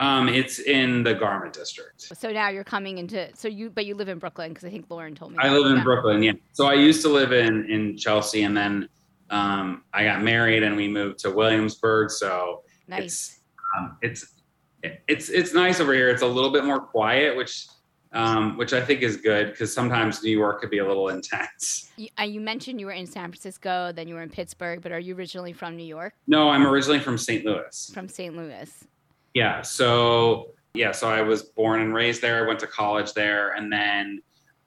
Um, 0.00 0.28
it's 0.28 0.60
in 0.60 1.02
the 1.02 1.14
garment 1.14 1.52
district. 1.52 2.16
So 2.16 2.30
now 2.30 2.50
you're 2.50 2.64
coming 2.64 2.98
into 2.98 3.28
so 3.34 3.48
you 3.48 3.68
but 3.68 3.84
you 3.84 3.96
live 3.96 4.08
in 4.08 4.18
Brooklyn 4.18 4.50
because 4.50 4.64
I 4.64 4.70
think 4.70 4.86
Lauren 4.90 5.14
told 5.14 5.32
me. 5.32 5.38
I 5.40 5.50
live 5.50 5.76
in. 5.76 5.82
Brooklyn, 5.82 6.22
yeah. 6.22 6.32
So 6.52 6.66
I 6.66 6.74
used 6.74 7.02
to 7.02 7.08
live 7.08 7.32
in 7.32 7.68
in 7.70 7.96
Chelsea 7.96 8.44
and 8.44 8.56
then 8.56 8.88
um, 9.30 9.82
I 9.92 10.04
got 10.04 10.22
married 10.22 10.62
and 10.62 10.76
we 10.76 10.88
moved 10.88 11.18
to 11.20 11.30
Williamsburg. 11.30 12.10
So 12.10 12.62
nice. 12.86 13.02
it's 13.02 13.40
um, 13.76 13.96
it's 14.00 14.34
it's 15.08 15.28
it's 15.28 15.52
nice 15.52 15.80
over 15.80 15.92
here. 15.92 16.08
It's 16.10 16.22
a 16.22 16.26
little 16.26 16.50
bit 16.50 16.64
more 16.64 16.80
quiet, 16.80 17.36
which 17.36 17.66
um, 18.12 18.56
which 18.56 18.72
I 18.72 18.80
think 18.80 19.02
is 19.02 19.16
good 19.16 19.50
because 19.50 19.72
sometimes 19.72 20.22
New 20.22 20.30
York 20.30 20.60
could 20.60 20.70
be 20.70 20.78
a 20.78 20.86
little 20.86 21.08
intense. 21.08 21.90
You, 21.96 22.08
uh, 22.18 22.22
you, 22.22 22.40
mentioned 22.40 22.80
you 22.80 22.86
were 22.86 22.92
in 22.92 23.06
San 23.06 23.24
Francisco, 23.24 23.92
then 23.92 24.08
you 24.08 24.14
were 24.14 24.22
in 24.22 24.30
Pittsburgh, 24.30 24.80
but 24.80 24.92
are 24.92 24.98
you 24.98 25.14
originally 25.14 25.52
from 25.52 25.76
New 25.76 25.84
York? 25.84 26.14
No, 26.26 26.48
I'm 26.48 26.66
originally 26.66 27.00
from 27.00 27.18
St. 27.18 27.44
Louis. 27.44 27.90
From 27.92 28.08
St. 28.08 28.34
Louis. 28.34 28.86
Yeah. 29.34 29.62
So 29.62 30.54
yeah, 30.74 30.92
so 30.92 31.08
I 31.08 31.22
was 31.22 31.42
born 31.42 31.80
and 31.80 31.94
raised 31.94 32.22
there. 32.22 32.44
I 32.44 32.46
went 32.46 32.60
to 32.60 32.66
college 32.66 33.12
there, 33.14 33.50
and 33.50 33.72
then 33.72 34.20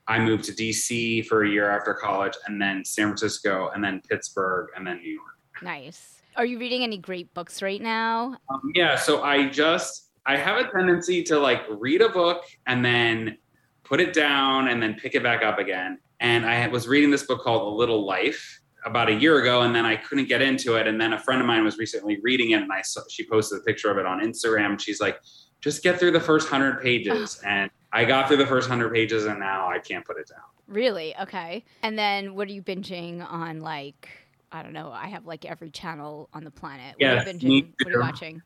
I 0.08 0.20
moved 0.20 0.44
to 0.46 0.52
DC 0.52 1.26
for 1.28 1.44
a 1.44 1.50
year 1.50 1.70
after 1.70 1.94
college, 1.94 2.34
and 2.48 2.62
then 2.62 2.84
San 2.84 3.08
Francisco, 3.08 3.72
and 3.74 3.84
then 3.84 4.02
Pittsburgh, 4.10 4.70
and 4.76 4.86
then 4.86 4.98
New 4.98 5.12
York. 5.12 5.38
Nice. 5.62 6.22
Are 6.36 6.46
you 6.46 6.60
reading 6.60 6.84
any 6.84 6.98
great 6.98 7.34
books 7.34 7.62
right 7.62 7.82
now? 7.82 8.38
Um, 8.50 8.72
yeah. 8.74 8.96
So 8.96 9.22
I 9.22 9.50
just 9.50 10.10
I 10.26 10.38
have 10.38 10.58
a 10.58 10.70
tendency 10.72 11.24
to 11.24 11.40
like 11.40 11.64
read 11.70 12.02
a 12.02 12.10
book 12.10 12.46
and 12.68 12.84
then 12.84 13.38
put 13.84 14.00
it 14.00 14.14
down 14.14 14.70
and 14.70 14.82
then 14.82 14.96
pick 14.96 15.16
it 15.16 15.24
back 15.24 15.44
up 15.44 15.60
again. 15.60 16.00
And 16.20 16.46
I 16.46 16.68
was 16.68 16.88
reading 16.88 17.12
this 17.12 17.24
book 17.24 17.42
called 17.42 17.74
A 17.74 17.76
Little 17.76 18.06
Life 18.06 18.61
about 18.86 19.10
a 19.10 19.14
year 19.14 19.40
ago, 19.40 19.62
and 19.62 19.76
then 19.76 19.86
I 19.86 19.96
couldn't 19.96 20.28
get 20.28 20.42
into 20.42 20.76
it. 20.76 20.88
And 20.88 21.00
then 21.00 21.14
a 21.14 21.20
friend 21.20 21.42
of 21.42 21.48
mine 21.48 21.64
was 21.64 21.78
recently 21.78 22.20
reading 22.22 22.52
it, 22.52 22.62
and 22.62 22.72
I 22.72 22.82
saw 22.82 23.02
she 23.10 23.28
posted 23.28 23.60
a 23.60 23.64
picture 23.64 23.92
of 23.92 23.98
it 23.98 24.06
on 24.06 24.22
Instagram. 24.22 24.80
She's 24.80 25.00
like, 25.00 25.20
"Just 25.62 25.84
get 25.84 26.00
through 26.00 26.12
the 26.12 26.20
first 26.20 26.50
hundred 26.50 26.82
pages," 26.82 27.40
oh. 27.44 27.48
and 27.48 27.70
I 27.94 28.06
got 28.06 28.28
through 28.28 28.38
the 28.38 28.48
first 28.48 28.70
hundred 28.70 28.94
pages, 28.94 29.26
and 29.26 29.40
now 29.40 29.70
I 29.70 29.80
can't 29.80 30.06
put 30.06 30.18
it 30.18 30.28
down. 30.28 30.46
Really? 30.68 31.16
Okay. 31.18 31.66
And 31.84 32.00
then 32.00 32.36
what 32.36 32.48
are 32.48 32.52
you 32.52 32.62
binging 32.62 33.30
on, 33.30 33.60
like 33.60 34.10
I 34.52 34.64
don't 34.64 34.74
know. 34.74 34.92
I 34.92 35.08
have 35.08 35.26
like 35.26 35.46
every 35.46 35.70
channel 35.70 36.30
on 36.34 36.44
the 36.44 36.52
planet. 36.52 36.96
Yeah, 37.00 37.16
what, 37.16 37.28
are 37.28 37.32
you 37.32 37.38
binging? 37.38 37.74
what 37.84 37.88
are 37.88 37.92
you 37.92 38.00
watching? 38.00 38.42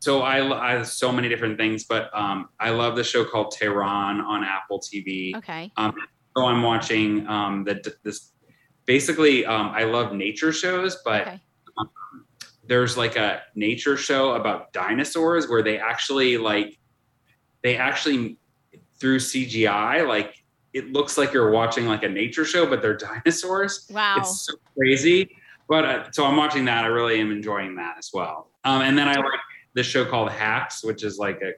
So 0.00 0.22
I, 0.22 0.68
I 0.68 0.72
have 0.72 0.86
so 0.86 1.10
many 1.10 1.28
different 1.28 1.58
things, 1.58 1.84
but 1.84 2.10
um, 2.14 2.50
I 2.60 2.70
love 2.70 2.96
the 2.96 3.04
show 3.04 3.24
called 3.24 3.50
Tehran 3.50 4.20
on 4.20 4.44
Apple 4.44 4.80
TV. 4.80 5.34
Okay. 5.36 5.72
Um, 5.76 5.94
so 6.36 6.44
I'm 6.44 6.62
watching 6.62 7.26
um, 7.26 7.64
the 7.64 7.94
this. 8.04 8.32
Basically, 8.88 9.44
um, 9.44 9.70
I 9.74 9.84
love 9.84 10.14
nature 10.14 10.50
shows, 10.50 10.96
but 11.04 11.20
Okay. 11.20 11.40
there's 12.66 12.96
like 12.96 13.16
a 13.16 13.42
nature 13.54 13.98
show 13.98 14.32
about 14.32 14.72
dinosaurs 14.72 15.46
where 15.46 15.62
they 15.62 15.78
actually 15.78 16.38
like 16.38 16.78
they 17.62 17.76
actually 17.76 18.38
through 18.98 19.18
CGI 19.18 20.08
like 20.08 20.42
it 20.72 20.90
looks 20.90 21.18
like 21.18 21.34
you're 21.34 21.50
watching 21.50 21.84
like 21.86 22.02
a 22.02 22.08
nature 22.08 22.46
show, 22.46 22.64
but 22.64 22.80
they're 22.80 22.96
dinosaurs. 23.10 23.86
Wow. 23.90 24.14
It's 24.16 24.46
so 24.46 24.54
crazy. 24.74 25.36
But 25.68 25.84
uh, 25.84 26.10
so 26.10 26.24
I'm 26.24 26.36
watching 26.38 26.64
that. 26.64 26.84
I 26.84 26.86
really 26.86 27.20
am 27.20 27.30
enjoying 27.30 27.76
that 27.76 27.96
as 27.98 28.08
well. 28.14 28.52
Um, 28.64 28.80
and 28.80 28.96
then 28.96 29.06
I 29.06 29.16
like 29.16 29.40
this 29.74 29.86
show 29.86 30.06
called 30.06 30.30
Hacks, 30.30 30.82
which 30.82 31.04
is 31.04 31.18
like 31.18 31.42
a 31.42 31.52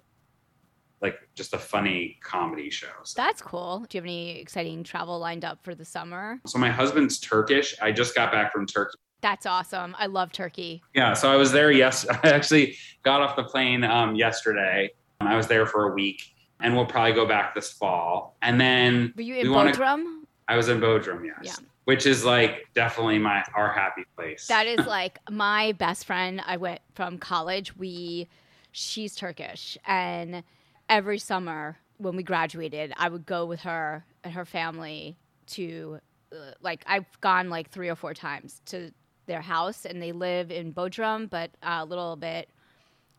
like 1.00 1.18
just 1.34 1.54
a 1.54 1.58
funny 1.58 2.18
comedy 2.22 2.70
show. 2.70 2.88
So, 3.04 3.14
That's 3.20 3.40
cool. 3.40 3.86
Do 3.88 3.96
you 3.96 4.00
have 4.00 4.06
any 4.06 4.38
exciting 4.38 4.84
travel 4.84 5.18
lined 5.18 5.44
up 5.44 5.62
for 5.64 5.74
the 5.74 5.84
summer? 5.84 6.40
so 6.46 6.58
my 6.58 6.70
husband's 6.70 7.18
Turkish. 7.18 7.74
I 7.80 7.92
just 7.92 8.14
got 8.14 8.30
back 8.32 8.52
from 8.52 8.66
Turkey. 8.66 8.98
That's 9.22 9.44
awesome. 9.46 9.94
I 9.98 10.06
love 10.06 10.32
Turkey. 10.32 10.82
Yeah, 10.94 11.12
so 11.14 11.30
I 11.30 11.36
was 11.36 11.52
there. 11.52 11.70
Yes, 11.70 12.06
I 12.22 12.28
actually 12.30 12.76
got 13.02 13.20
off 13.22 13.36
the 13.36 13.44
plane 13.44 13.84
um, 13.84 14.14
yesterday. 14.14 14.90
I 15.20 15.36
was 15.36 15.46
there 15.46 15.66
for 15.66 15.90
a 15.90 15.94
week, 15.94 16.22
and 16.60 16.74
we'll 16.74 16.86
probably 16.86 17.12
go 17.12 17.26
back 17.26 17.54
this 17.54 17.70
fall. 17.72 18.36
And 18.40 18.58
then 18.60 19.12
Were 19.16 19.22
you 19.22 19.36
in 19.36 19.42
We 19.48 19.54
wanna- 19.54 19.72
Bodrum? 19.72 20.22
I 20.48 20.56
was 20.56 20.68
in 20.68 20.80
Bodrum, 20.80 21.24
yes, 21.24 21.36
Yeah. 21.42 21.66
which 21.84 22.06
is 22.06 22.24
like 22.24 22.66
definitely 22.74 23.18
my 23.18 23.44
our 23.54 23.70
happy 23.72 24.04
place. 24.16 24.46
That 24.48 24.66
is 24.66 24.84
like 24.86 25.18
my 25.30 25.72
best 25.72 26.06
friend. 26.06 26.42
I 26.46 26.56
went 26.56 26.80
from 26.94 27.18
college. 27.18 27.76
We, 27.76 28.26
she's 28.72 29.14
Turkish, 29.14 29.76
and 29.86 30.42
every 30.90 31.18
summer 31.18 31.78
when 31.96 32.16
we 32.16 32.22
graduated, 32.22 32.92
I 32.96 33.08
would 33.08 33.24
go 33.24 33.46
with 33.46 33.60
her 33.60 34.04
and 34.24 34.34
her 34.34 34.44
family 34.44 35.16
to, 35.46 36.00
uh, 36.32 36.52
like, 36.60 36.82
I've 36.86 37.06
gone 37.20 37.48
like 37.48 37.70
three 37.70 37.88
or 37.88 37.96
four 37.96 38.12
times 38.14 38.60
to 38.66 38.90
their 39.26 39.40
house, 39.40 39.86
and 39.86 40.02
they 40.02 40.12
live 40.12 40.50
in 40.50 40.72
Bodrum, 40.74 41.30
but 41.30 41.50
a 41.62 41.84
little 41.84 42.16
bit 42.16 42.48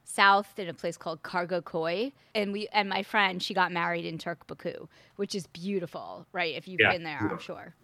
south 0.03 0.59
in 0.59 0.67
a 0.67 0.73
place 0.73 0.97
called 0.97 1.23
Kargokoy. 1.23 2.11
And 2.35 2.51
we 2.51 2.67
and 2.73 2.89
my 2.89 3.03
friend, 3.03 3.41
she 3.41 3.53
got 3.53 3.71
married 3.71 4.05
in 4.05 4.17
Türkbükü, 4.17 4.87
which 5.15 5.35
is 5.35 5.47
beautiful, 5.47 6.27
right? 6.33 6.55
If 6.55 6.67
you've 6.67 6.79
Yeah, 6.79 6.91
been 6.91 7.03
there, 7.03 7.29
I'm 7.31 7.39
sure. 7.39 7.75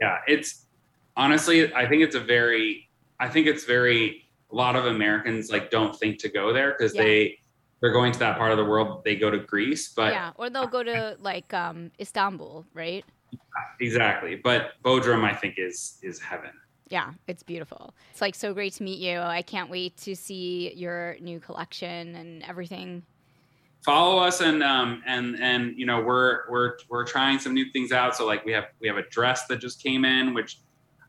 yeah, 0.00 0.18
it's 0.26 0.66
honestly, 1.16 1.72
I 1.74 1.88
think 1.88 2.02
it's 2.02 2.16
a 2.16 2.20
very, 2.20 2.88
I 3.20 3.28
think 3.28 3.46
it's 3.46 3.64
very. 3.64 4.20
A 4.52 4.54
lot 4.54 4.76
of 4.76 4.86
Americans 4.86 5.50
like 5.50 5.70
don't 5.70 5.98
think 5.98 6.20
to 6.20 6.28
go 6.28 6.52
there 6.52 6.76
because 6.78 6.94
Yeah. 6.94 7.02
they 7.02 7.38
they're 7.84 7.92
going 7.92 8.10
to 8.10 8.18
that 8.18 8.38
part 8.38 8.50
of 8.50 8.56
the 8.56 8.64
world. 8.64 9.04
They 9.04 9.14
go 9.14 9.28
to 9.30 9.36
Greece, 9.36 9.90
but 9.90 10.14
yeah, 10.14 10.30
or 10.36 10.48
they'll 10.48 10.66
go 10.66 10.82
to 10.82 11.18
like 11.20 11.52
um, 11.52 11.90
Istanbul, 12.00 12.64
right? 12.72 13.04
exactly. 13.78 14.36
But 14.36 14.82
Bodrum, 14.82 15.22
I 15.22 15.34
think, 15.34 15.56
is 15.58 15.98
is 16.02 16.18
heaven. 16.18 16.52
Yeah, 16.88 17.12
it's 17.28 17.42
beautiful. 17.42 17.92
It's 18.10 18.22
like 18.22 18.36
so 18.36 18.54
great 18.54 18.72
to 18.74 18.84
meet 18.84 19.00
you. 19.00 19.18
I 19.18 19.42
can't 19.42 19.68
wait 19.68 19.98
to 19.98 20.16
see 20.16 20.72
your 20.74 21.18
new 21.20 21.40
collection 21.40 22.14
and 22.14 22.42
everything. 22.44 23.02
follow 23.84 24.16
us 24.16 24.40
and 24.40 24.62
um 24.62 25.02
and 25.06 25.38
and 25.38 25.78
you 25.78 25.84
know 25.84 26.00
we're 26.00 26.48
we're 26.48 26.78
we're 26.88 27.04
trying 27.04 27.38
some 27.38 27.52
new 27.52 27.66
things 27.70 27.92
out 27.92 28.16
so 28.16 28.24
like 28.24 28.42
we 28.46 28.52
have 28.52 28.68
we 28.80 28.88
have 28.88 28.96
a 28.96 29.06
dress 29.10 29.46
that 29.46 29.58
just 29.58 29.82
came 29.82 30.06
in 30.06 30.32
which 30.32 30.60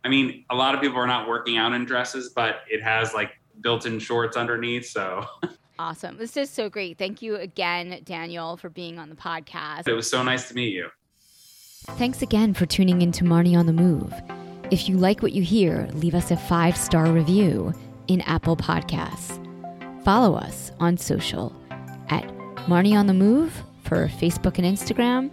i 0.03 0.09
mean 0.09 0.43
a 0.49 0.55
lot 0.55 0.75
of 0.75 0.81
people 0.81 0.97
are 0.97 1.07
not 1.07 1.25
working 1.25 1.55
out 1.55 1.71
in 1.71 1.85
dresses 1.85 2.33
but 2.35 2.63
it 2.69 2.83
has 2.83 3.13
like 3.13 3.31
built-in 3.61 3.97
shorts 3.97 4.35
underneath 4.35 4.85
so 4.85 5.25
Awesome. 5.77 6.17
This 6.17 6.37
is 6.37 6.49
so 6.49 6.69
great. 6.69 6.97
Thank 6.97 7.21
you 7.21 7.35
again, 7.35 8.01
Daniel, 8.05 8.57
for 8.57 8.69
being 8.69 8.97
on 8.97 9.09
the 9.09 9.15
podcast. 9.15 9.87
it 9.87 9.93
was 9.93 10.09
so 10.09 10.23
nice 10.23 10.47
to 10.47 10.53
meet 10.55 10.73
you 10.73 10.89
Thanks 11.97 12.21
again 12.21 12.53
for 12.53 12.65
tuning 12.65 13.01
in 13.01 13.11
to 13.13 13.23
Marnie 13.23 13.57
on 13.57 13.67
the 13.67 13.73
Move. 13.73 14.13
If 14.71 14.89
you 14.89 14.97
like 14.97 15.21
what 15.21 15.33
you 15.33 15.43
hear, 15.43 15.87
leave 15.93 16.15
us 16.15 16.31
a 16.31 16.35
five 16.35 16.75
star 16.75 17.05
review 17.11 17.73
in 18.07 18.21
Apple 18.21 18.57
Podcasts. 18.57 19.41
Follow 20.03 20.35
us 20.35 20.71
on 20.79 20.97
social 20.97 21.55
at 22.09 22.23
Marnie 22.67 22.97
on 22.97 23.05
the 23.05 23.13
Move 23.13 23.61
for 23.83 24.07
Facebook 24.07 24.57
and 24.57 24.65
Instagram, 24.65 25.31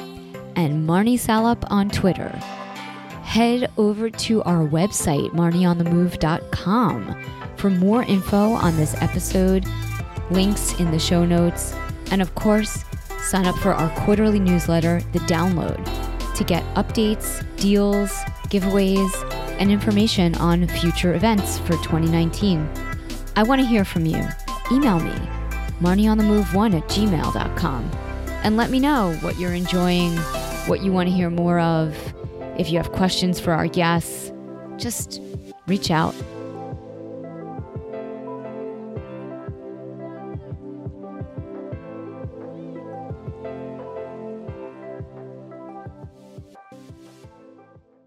and 0.57 0.87
Marnie 0.87 1.19
Salup 1.19 1.65
on 1.71 1.89
Twitter. 1.89 2.29
Head 3.23 3.71
over 3.79 4.11
to 4.11 4.43
our 4.43 4.67
website, 4.67 5.31
marnieonthemove.com, 5.31 7.25
for 7.57 7.71
more 7.71 8.03
info 8.03 8.53
on 8.53 8.77
this 8.77 8.95
episode, 9.01 9.65
links 10.33 10.79
in 10.81 10.91
the 10.91 10.99
show 10.99 11.25
notes, 11.25 11.75
and 12.11 12.23
of 12.23 12.35
course, 12.35 12.85
sign 13.21 13.47
up 13.47 13.57
for 13.59 13.73
our 13.73 13.91
quarterly 14.05 14.41
newsletter, 14.41 15.01
The 15.13 15.21
Download 15.21 16.03
to 16.35 16.45
get 16.45 16.63
updates, 16.75 17.45
deals, 17.57 18.11
giveaways, 18.49 19.11
and 19.59 19.71
information 19.71 20.35
on 20.37 20.67
future 20.67 21.15
events 21.15 21.59
for 21.61 21.73
2019. 21.73 22.69
I 23.37 23.43
want 23.43 23.61
to 23.61 23.67
hear 23.67 23.85
from 23.85 24.07
you. 24.07 24.27
Email 24.71 24.99
me, 25.01 25.15
marnieonthemove1 25.81 26.77
at 26.77 26.89
gmail.com, 26.89 27.91
and 28.43 28.57
let 28.57 28.71
me 28.71 28.81
know 28.81 29.15
what 29.21 29.39
you're 29.39 29.55
enjoying, 29.55 30.17
what 30.67 30.83
you 30.83 30.93
want 30.93 31.09
to 31.09 31.15
hear 31.15 31.31
more 31.31 31.61
of. 31.61 31.97
If 32.59 32.71
you 32.71 32.79
have 32.79 32.93
questions 32.93 33.41
for 33.41 33.53
our 33.53 33.67
guests, 33.67 34.33
just 34.77 35.21
reach 35.67 35.91
out. 35.91 36.15